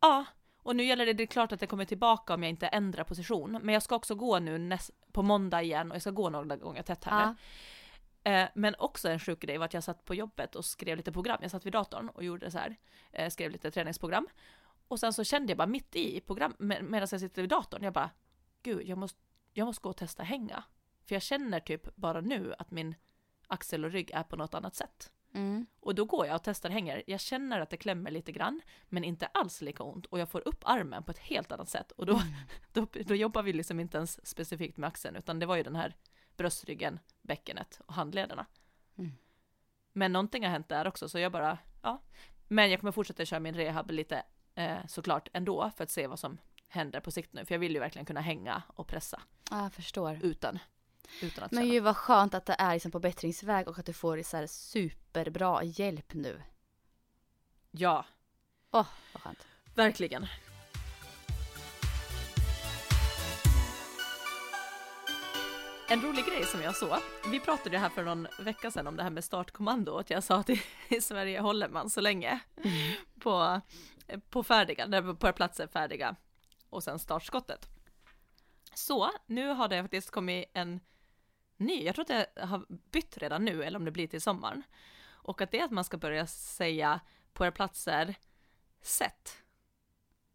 [0.00, 0.24] Ja,
[0.62, 3.04] och nu gäller det, det är klart att det kommer tillbaka om jag inte ändrar
[3.04, 3.58] position.
[3.62, 6.56] Men jag ska också gå nu näst, på måndag igen och jag ska gå några
[6.56, 7.34] gånger tätt här Ja.
[8.30, 11.12] Eh, men också en sjuk grej var att jag satt på jobbet och skrev lite
[11.12, 11.38] program.
[11.42, 12.76] Jag satt vid datorn och gjorde så här,
[13.12, 14.26] eh, skrev lite träningsprogram.
[14.88, 17.82] Och sen så kände jag bara mitt i program, med, medan jag sitter vid datorn,
[17.82, 18.10] jag bara,
[18.62, 19.18] gud, jag måste,
[19.58, 20.64] jag måste gå och testa hänga.
[21.04, 22.94] För jag känner typ bara nu att min
[23.46, 25.12] axel och rygg är på något annat sätt.
[25.34, 25.66] Mm.
[25.80, 27.02] Och då går jag och testar hänger.
[27.06, 30.06] Jag känner att det klämmer lite grann, men inte alls lika ont.
[30.06, 31.92] Och jag får upp armen på ett helt annat sätt.
[31.92, 32.22] Och då,
[32.72, 35.76] då, då jobbar vi liksom inte ens specifikt med axeln, utan det var ju den
[35.76, 35.96] här
[36.36, 38.46] bröstryggen, bäckenet och handlederna.
[38.98, 39.12] Mm.
[39.92, 42.02] Men någonting har hänt där också, så jag bara, ja.
[42.48, 44.22] Men jag kommer fortsätta köra min rehab lite
[44.54, 46.38] eh, såklart ändå för att se vad som
[46.68, 47.44] händer på sikt nu.
[47.44, 50.18] För jag vill ju verkligen kunna hänga och pressa Ja, jag förstår.
[50.22, 50.58] utan,
[51.22, 51.72] utan att Men känna.
[51.74, 54.46] gud vad skönt att det är liksom på bättringsväg och att du får så här
[54.46, 56.42] superbra hjälp nu.
[57.70, 58.04] Ja,
[58.70, 59.46] Åh, vad skönt.
[59.74, 60.26] verkligen.
[65.90, 66.96] En rolig grej som jag såg,
[67.30, 70.24] vi pratade ju här för någon vecka sedan om det här med startkommando, att jag
[70.24, 72.38] sa att i, i Sverige håller man så länge
[73.20, 73.60] på,
[74.30, 76.16] på färdiga, när på platser färdiga
[76.70, 77.68] och sen startskottet.
[78.74, 80.80] Så nu har det faktiskt kommit en
[81.56, 84.62] ny, jag tror att det har bytt redan nu eller om det blir till sommaren.
[85.06, 87.00] Och att det är att man ska börja säga
[87.32, 88.14] på era platser
[88.82, 89.42] set.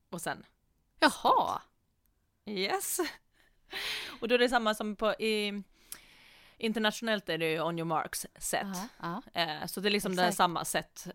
[0.10, 0.46] Och sen
[1.00, 1.62] Jaha.
[2.46, 3.00] yes.
[4.22, 5.64] Och då är det samma som på i
[6.58, 8.68] internationellt är det ju on your marks set.
[9.00, 9.22] Ja.
[9.34, 10.38] Eh, så det är liksom det Exakt.
[10.38, 11.08] samma sätt.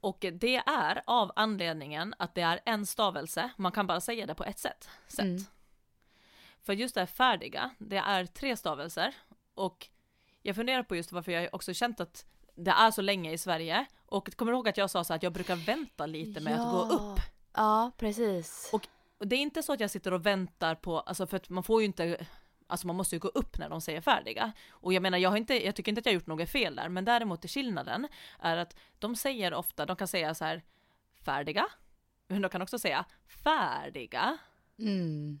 [0.00, 4.34] Och det är av anledningen att det är en stavelse, man kan bara säga det
[4.34, 4.88] på ett sätt.
[5.08, 5.20] sätt.
[5.24, 5.42] Mm.
[6.62, 9.14] För just det här färdiga, det är tre stavelser
[9.54, 9.88] och
[10.42, 12.24] jag funderar på just varför jag också känt att
[12.54, 15.22] det är så länge i Sverige och kommer du ihåg att jag sa så att
[15.22, 17.20] jag brukar vänta lite med att gå upp.
[17.54, 18.70] Ja, precis.
[18.72, 18.88] Och-
[19.18, 21.62] Och det är inte så att jag sitter och väntar på, alltså för att man
[21.62, 22.26] får ju inte,
[22.70, 24.52] alltså man måste ju gå upp när de säger färdiga.
[24.70, 26.76] Och jag menar, jag, har inte, jag tycker inte att jag har gjort något fel
[26.76, 28.08] där, men däremot är skillnaden
[28.38, 30.62] är att de säger ofta, de kan säga så här
[31.24, 31.66] färdiga,
[32.28, 33.04] men de kan också säga
[33.44, 34.38] färdiga,
[34.78, 35.40] Mm.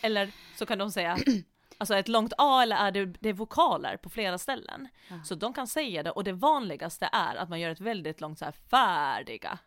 [0.00, 1.18] eller så kan de säga
[1.78, 4.88] Alltså ett långt A eller är det, det är vokaler på flera ställen.
[5.08, 5.22] Ja.
[5.24, 8.38] Så de kan säga det och det vanligaste är att man gör ett väldigt långt
[8.38, 9.58] så här färdiga.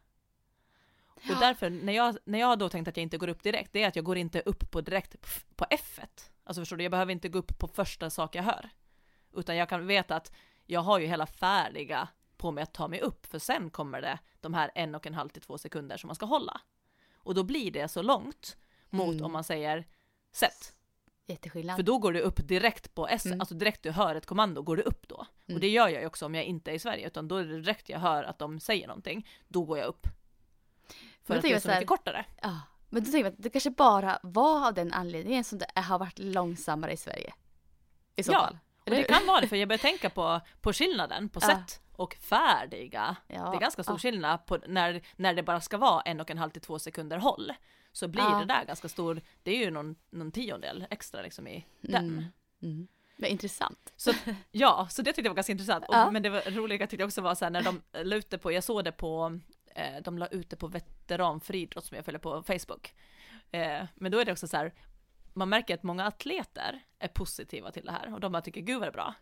[1.30, 3.84] Och därför, när jag, när jag då tänkt att jag inte går upp direkt, det
[3.84, 5.16] är att jag går inte upp på direkt
[5.56, 6.00] på F.
[6.02, 6.30] -et.
[6.44, 8.70] Alltså förstår du, jag behöver inte gå upp på första sak jag hör.
[9.34, 10.32] Utan jag kan veta att
[10.66, 12.08] jag har ju hela färdiga
[12.38, 15.14] på mig att ta mig upp, för sen kommer det de här en och en
[15.14, 16.62] halv till två sekunder som man ska hålla.
[17.18, 18.58] Och då blir det så långt
[18.90, 19.26] mot Mm.
[19.26, 19.86] om man säger
[20.32, 20.76] sätt.
[21.28, 21.76] Jätteskillnad.
[21.76, 23.40] För då går du upp direkt på S, Mm.
[23.42, 25.26] alltså direkt du hör ett kommando går du upp då.
[25.48, 25.56] Mm.
[25.56, 27.44] Och det gör jag ju också om jag inte är i Sverige, utan då är
[27.44, 30.08] det direkt jag hör att de säger någonting, då går jag upp.
[31.26, 32.26] För Men att det är så här- mycket kortare.
[32.42, 32.62] Ja.
[32.90, 36.00] Men då tänker jag att det kanske bara var av den anledningen som det har
[36.00, 37.34] varit långsammare i Sverige.
[38.16, 38.58] I så Ja, fall.
[38.84, 42.14] Och det kan vara det, för jag börjar tänka på, på skillnaden på sätt och
[42.16, 43.16] färdiga.
[43.28, 44.00] Ja, Det är ganska stor ja.
[44.00, 47.18] skillnad på när, när det bara ska vara en och en halv till två sekunder
[47.18, 47.54] håll.
[47.92, 48.40] Så blir Ja.
[48.40, 52.06] det där ganska stor, det är ju någon, någon tiondel extra liksom i den.
[52.10, 52.26] Mm.
[52.62, 52.88] Mm.
[53.18, 53.94] Men intressant.
[53.96, 54.12] Så,
[54.52, 55.86] ja, så det tyckte jag var ganska intressant.
[55.88, 56.14] Och.
[56.14, 58.38] Men det var roliga tyckte jag också var så här när de la ut det
[58.38, 59.40] på, jag såg det på,
[59.76, 62.94] eh, de la ut det på veteranfriidrott som jag följer på Facebook.
[63.52, 64.74] Eh, men då är det också så här,
[65.34, 68.80] man märker att många atleter är positiva till det här och de bara tycker gud
[68.80, 69.14] vad det är bra.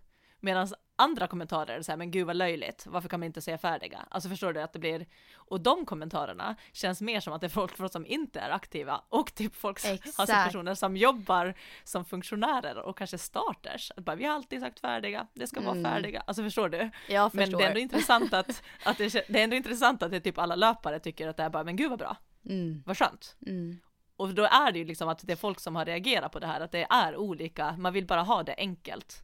[0.43, 3.57] Medan andra kommentarer är så här, men gud vad löjligt, varför kan man inte säga
[3.57, 4.05] färdiga?
[4.09, 7.49] Alltså förstår du att det blir, och de kommentarerna känns mer som att det är
[7.49, 12.77] folk folk som inte är aktiva och typ folk, alltså personer som jobbar som funktionärer
[12.77, 13.91] och kanske starters.
[13.97, 15.91] Att bara, vi har alltid sagt färdiga, det ska vara Mm.
[15.91, 16.23] färdiga.
[16.27, 16.89] Alltså förstår du?
[17.09, 17.57] Jag Men förstår.
[17.59, 20.37] det är ändå intressant att, att det, det är ändå intressant att det är typ
[20.37, 22.17] alla löpare tycker att det är bara, men gud vad bra,
[22.49, 22.83] Mm.
[22.85, 23.35] vad skönt.
[23.47, 23.79] Mm.
[24.15, 26.47] Och då är det ju liksom att det är folk som har reagerat på det
[26.47, 29.23] här, att det är olika, man vill bara ha det enkelt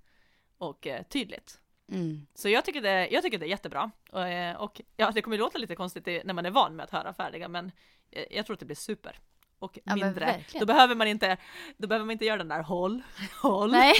[0.60, 1.60] och eh, tydligt.
[1.92, 2.28] Mm.
[2.36, 3.92] Så jag tycker det, jag tycker det är jättebra.
[4.12, 6.92] Och, eh, och ja, det kommer låta lite konstigt när man är van med att
[6.92, 7.72] höra färdiga, men
[8.12, 9.20] eh, jag tror att det blir super.
[9.60, 11.38] Och Ja, mindre, då behöver man inte,
[11.78, 13.02] då behöver man inte göra den där håll,
[13.42, 13.72] håll.
[13.72, 13.94] Nej.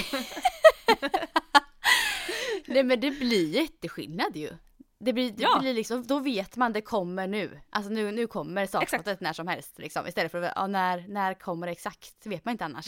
[2.66, 4.50] Nej men det blir jätteskillnad ju.
[4.98, 5.58] Det blir, det Ja.
[5.60, 7.60] blir liksom, då vet man det kommer nu.
[7.70, 10.06] Alltså nu, nu kommer startskottet när som helst liksom.
[10.06, 12.14] Istället för att, ja, när, när kommer det exakt?
[12.22, 12.86] Det vet man inte annars.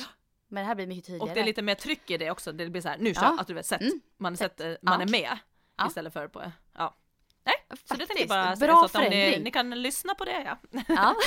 [0.53, 1.29] Men det här blir mycket tydligare.
[1.31, 3.23] Och det är lite mer tryck i det också, det blir så här, nu kör,
[3.23, 3.37] Ja.
[3.41, 4.01] att du vet, sätt, Mm.
[4.19, 4.51] man, Sätt.
[4.53, 5.07] sätter, man Ja.
[5.07, 5.39] är med
[5.77, 5.87] Ja.
[5.87, 6.97] istället för på, ja.
[7.45, 8.29] Nej, så det tänkte jag Faktiskt.
[8.29, 10.83] bara säga, Bra så att ni, ni kan lyssna på det ja.
[10.89, 11.15] Ja.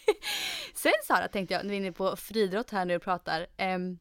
[0.74, 3.46] Sen Sara tänkte jag, när vi är inne på friidrott här nu och pratar.
[3.56, 3.98] ehm,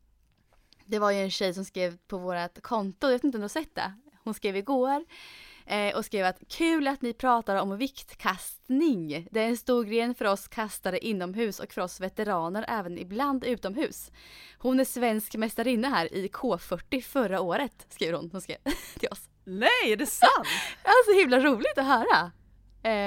[0.86, 3.44] det var ju en tjej som skrev på vårt konto, jag vet inte om du
[3.44, 3.94] har sett det.
[4.24, 5.06] Hon skrev igår
[5.72, 9.28] eh, och skrev att kul att ni pratar om viktkastning.
[9.32, 13.44] Det är en stor gren för oss kastare inomhus och för oss veteraner även ibland
[13.44, 14.12] utomhus.
[14.58, 18.30] Hon är svensk mästarinna här i K40 förra året, skriver hon.
[18.32, 18.58] Hon skrev
[19.00, 19.30] till oss.
[19.44, 20.32] Nej, är det sant?
[20.84, 22.32] Alltså himla roligt att höra.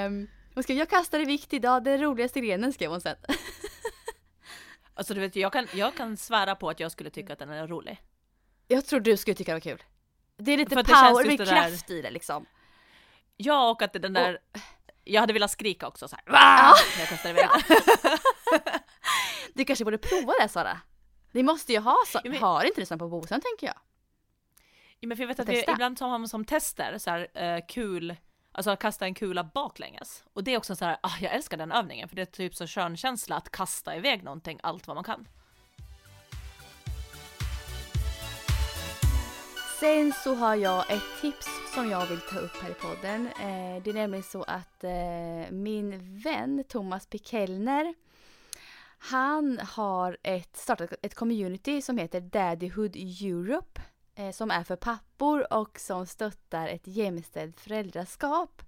[0.06, 3.16] Um, hon skrev, jag kastar i vikt idag, den roligaste grenen skrev hon sen.
[4.96, 7.50] Alltså du vet, jag kan, jag kan svära på att jag skulle tycka att den
[7.50, 8.00] är rolig.
[8.68, 9.82] Jag tror du skulle tycka det var kul.
[10.38, 12.46] Det är lite För det power, det det där- kraft i det liksom.
[13.36, 14.38] Ja, och att det den där,
[15.04, 17.48] jag hade velat skrika också så här, "Wah!" när jag kastade iväg.
[19.54, 20.80] Du kanske borde prova det Sara.
[21.32, 23.76] Ni måste ju ha så, Ja, men- har inte det som på Bosön tänker jag.
[25.00, 27.64] Ja, men för jag vet att vi, ibland har man som tester så här eh,
[27.68, 28.16] kul,
[28.56, 30.24] Alltså att kasta en kula baklänges.
[30.32, 32.54] Och det är också så här, ah, jag älskar den övningen för det är typ
[32.54, 35.28] så skön känsla att kasta iväg någonting allt vad man kan.
[39.80, 43.26] Sen så har jag ett tips som jag vill ta upp här i podden.
[43.26, 47.94] Eh, det är nämligen så att eh, min vän Thomas Pikellner
[48.98, 53.80] han har ett, startat ett community som heter Daddyhood Europe
[54.14, 58.62] eh, som är för pappor och som stöttar ett jämställt föräldraskap.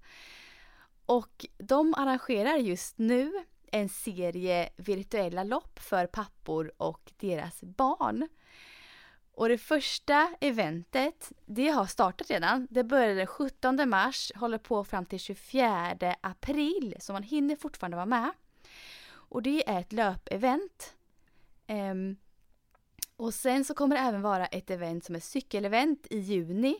[1.05, 3.33] Och de arrangerar just nu
[3.71, 8.27] en serie virtuella lopp för pappor och deras barn.
[9.37, 12.67] Och det första eventet, det har startat redan.
[12.69, 17.97] Det började den 17 mars, håller på fram till 24 april, så man hinner fortfarande
[17.97, 18.31] vara med.
[19.09, 20.95] Och det är ett löpevent.
[21.67, 22.17] Um,
[23.15, 26.75] och sen så kommer det även vara ett event som är cykelevent i juni.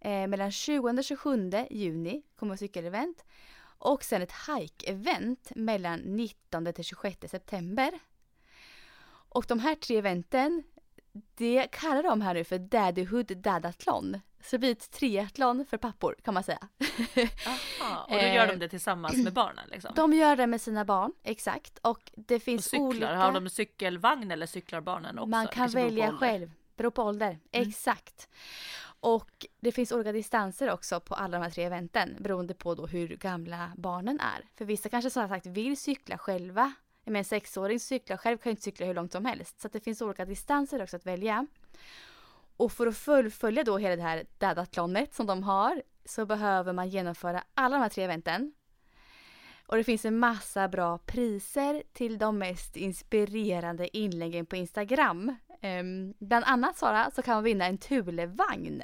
[0.00, 3.24] Eh, mellan 20 och 27 juni kommer cykelevent.
[3.78, 7.98] Och sen ett hike-event mellan 19 till 26 september.
[9.28, 10.62] Och de här tre eventen,
[11.34, 14.20] det kallar de här nu för Daddyhood Dadathlon.
[14.40, 16.68] Så det blir ett triathlon för pappor kan man säga.
[17.80, 19.92] Aha, och då gör de eh, det tillsammans med barnen liksom?
[19.96, 21.78] De gör det med sina barn, exakt.
[21.78, 23.16] Och det finns och cyklar, olika...
[23.16, 25.28] har de cykelvagn eller cyklar barnen också?
[25.28, 27.38] Man kan välja själv, beror på ålder.
[27.52, 27.68] Mm.
[27.68, 28.28] Exakt.
[29.00, 32.86] Och det finns olika distanser också på alla de här tre eventen beroende på då
[32.86, 34.44] hur gamla barnen är.
[34.54, 36.72] För vissa kanske som sagt vill cykla själva.
[37.04, 39.60] Men en sexåring cyklar själv kan ju inte cykla hur långt som helst.
[39.60, 41.46] Så det finns olika distanser också att välja.
[42.56, 46.88] Och för att fullfölja då hela det här dadatlonet som de har så behöver man
[46.88, 48.52] genomföra alla de här tre eventen.
[49.66, 55.36] Och det finns en massa bra priser till de mest inspirerande inläggen på Instagram.
[55.62, 58.82] Um, bland annat Sara så kan man vinna en Thule-vagn.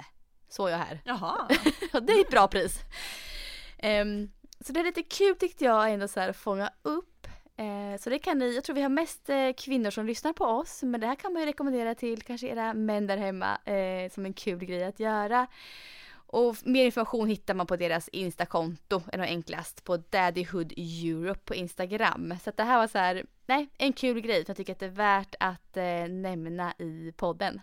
[0.49, 1.01] Såg jag här.
[1.05, 1.49] Jaha.
[2.01, 2.81] det är ett bra pris.
[3.83, 7.20] Um, så det är lite kul tyckte jag ändå så här att fånga upp
[7.99, 10.83] så det kan ni, jag tror vi har mest eh, kvinnor som lyssnar på oss
[10.83, 14.27] men det här kan man ju rekommendera till kanske era män där hemma eh, som
[14.27, 15.47] en kul grej att göra.
[16.33, 21.55] Och mer information hittar man på deras Instakonto, är nog enklast, på Daddyhood Europe på
[21.55, 22.35] Instagram.
[22.43, 24.79] Så att det här var så här, nej, en kul grej som jag tycker att
[24.79, 27.61] det är värt att eh, nämna i podden.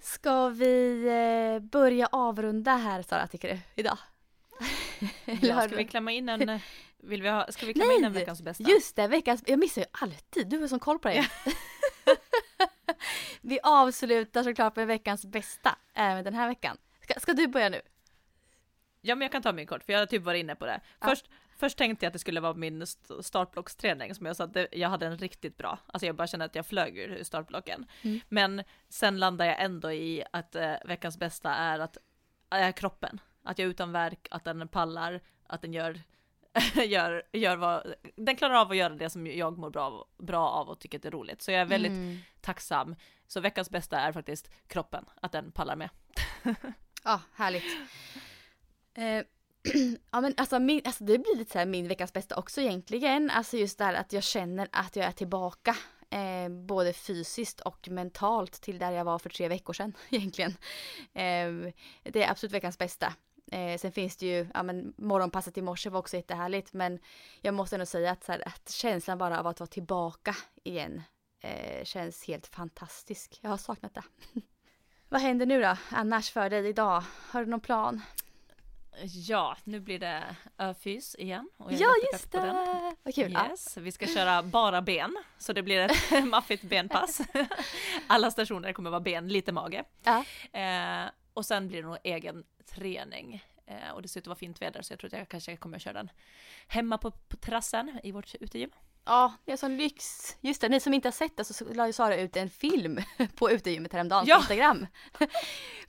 [0.00, 3.98] Ska vi eh, börja avrunda här Sara, tycker du, idag?
[5.40, 6.60] ja, ska vi klämma in en
[7.04, 8.64] vill vi ha, ska vi klämma in en veckans bästa?
[8.64, 11.28] just det, veckans, jag missar ju alltid, du har sån koll på det.
[13.40, 16.76] vi avslutar såklart med veckans bästa även den här veckan.
[17.02, 17.80] Ska, ska, du börja nu?
[19.00, 20.80] Ja men jag kan ta min kort för jag har typ varit inne på det.
[21.00, 21.08] Ja.
[21.08, 22.86] Först, först tänkte jag att det skulle vara min
[23.20, 25.78] startblocksträning som jag sa att jag hade en riktigt bra.
[25.86, 27.86] Alltså jag bara kände att jag flög ur startblocken.
[28.02, 28.20] Mm.
[28.28, 31.96] Men sen landar jag ändå i att äh, veckans bästa är att
[32.50, 33.20] äh, kroppen.
[33.42, 36.00] Att jag är utan verk, att den pallar, att den gör
[36.86, 40.68] gör, gör vad, den klarar av att göra det som jag mår bra, bra av
[40.68, 41.42] och tycker att det är roligt.
[41.42, 42.18] Så jag är väldigt mm.
[42.40, 42.96] tacksam.
[43.26, 45.90] Så veckans bästa är faktiskt kroppen, att den pallar med.
[47.04, 47.64] Ja, härligt.
[48.94, 49.22] Eh,
[50.10, 53.30] ja men alltså, min, alltså det blir lite så min veckas bästa också egentligen.
[53.30, 55.76] Alltså just det här att jag känner att jag är tillbaka.
[56.10, 60.50] Eh, både fysiskt och mentalt till där jag var för tre veckor sedan egentligen.
[61.12, 63.14] Eh, det är absolut veckans bästa.
[63.52, 66.98] Eh, sen finns det ju, ja men morgonpasset i morse var också jättehärligt men
[67.40, 71.02] jag måste ändå säga att, så här, att känslan bara av att vara tillbaka igen
[71.40, 73.38] eh, känns helt fantastisk.
[73.40, 74.02] Jag har saknat det.
[75.08, 77.02] Vad händer nu då annars för dig idag?
[77.30, 78.02] Har du någon plan?
[79.02, 81.50] Ja, nu blir det öfys igen.
[81.56, 82.94] Och jag ja, just det!
[83.02, 83.32] Vad kul!
[83.32, 87.20] Yes, vi ska köra bara ben, så det blir ett maffigt benpass.
[88.06, 89.84] Alla stationer kommer vara ben, lite mage.
[90.02, 90.24] Ja.
[90.60, 93.44] Eh, och sen blir det nog egen träning.
[93.66, 95.56] Eh, och det ser ut att vara fint väder så jag tror att jag kanske
[95.56, 96.10] kommer att köra den
[96.68, 98.70] hemma på, på terrassen i vårt utegym.
[99.04, 100.36] Ja, det är sån lyx.
[100.40, 103.00] Just det, ni som inte har sett det så la ju Sara ut en film
[103.34, 104.36] på utegymmet häromdagen ja.
[104.36, 104.86] på Instagram.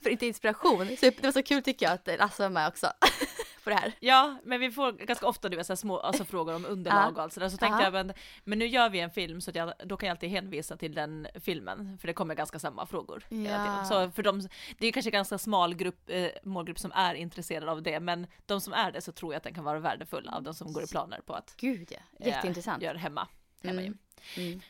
[0.02, 0.96] För inte inspiration.
[0.96, 2.86] Så det var så kul tycker jag att Lasse var med också.
[3.66, 3.92] på det här.
[4.00, 7.22] Ja, men vi får ganska ofta du vet, så små alltså, frågor om underlag och
[7.22, 7.48] allt sådär.
[7.48, 8.12] Så tänkte jag, men,
[8.44, 10.94] men nu gör vi en film så att jag, då kan jag alltid hänvisa till
[10.94, 11.98] den filmen.
[11.98, 13.24] För det kommer ganska samma frågor.
[13.28, 13.84] Ja.
[13.84, 14.48] Så för dem,
[14.78, 18.00] det är kanske ganska smal grupp, eh, målgrupp som är intresserad av det.
[18.00, 20.54] Men de som är det så tror jag att den kan vara värdefull av de
[20.54, 22.82] som går i planer på att Gud ja, jätteintressant.
[22.82, 23.28] Eh, gör hemma.
[23.62, 23.98] hemma mm.
[24.36, 24.60] Mm.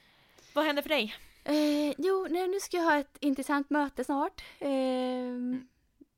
[0.52, 1.14] Vad händer för dig?
[1.44, 4.42] Eh, jo, nu ska jag ha ett intressant möte snart.
[4.58, 5.68] Eh, mm.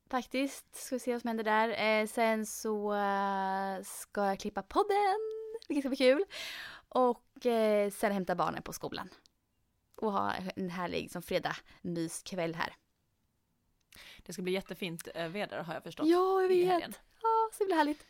[0.09, 1.99] Faktiskt, ska vi se vad som händer där.
[2.01, 5.19] Eh, sen så uh, ska jag klippa podden,
[5.67, 6.25] vilket ska bli kul.
[6.89, 9.09] Och eh, sen hämta barnen på skolan.
[9.95, 12.75] Och ha en härlig som fredag myskväll här.
[14.17, 16.07] Det ska bli jättefint eh, väder har jag förstått.
[16.07, 16.99] Ja, jag vet.
[17.21, 18.05] Ja, så blir härligt.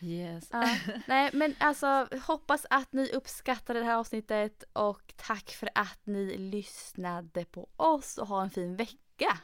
[0.00, 0.48] Yes.
[0.52, 0.76] Ja.
[1.06, 6.38] Nej men alltså hoppas att ni uppskattade det här avsnittet och tack för att ni
[6.38, 9.38] lyssnade på oss och ha en fin vecka.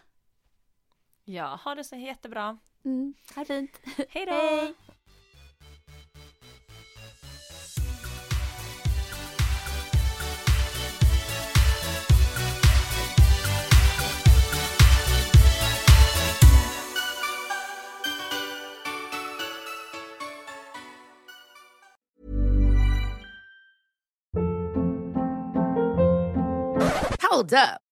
[1.25, 2.59] Ja, ha det så jättebra.
[2.85, 3.81] Mm, ha det fint.
[4.09, 4.33] Hej då!
[4.33, 4.75] Hej.
[27.31, 27.92] Hold up.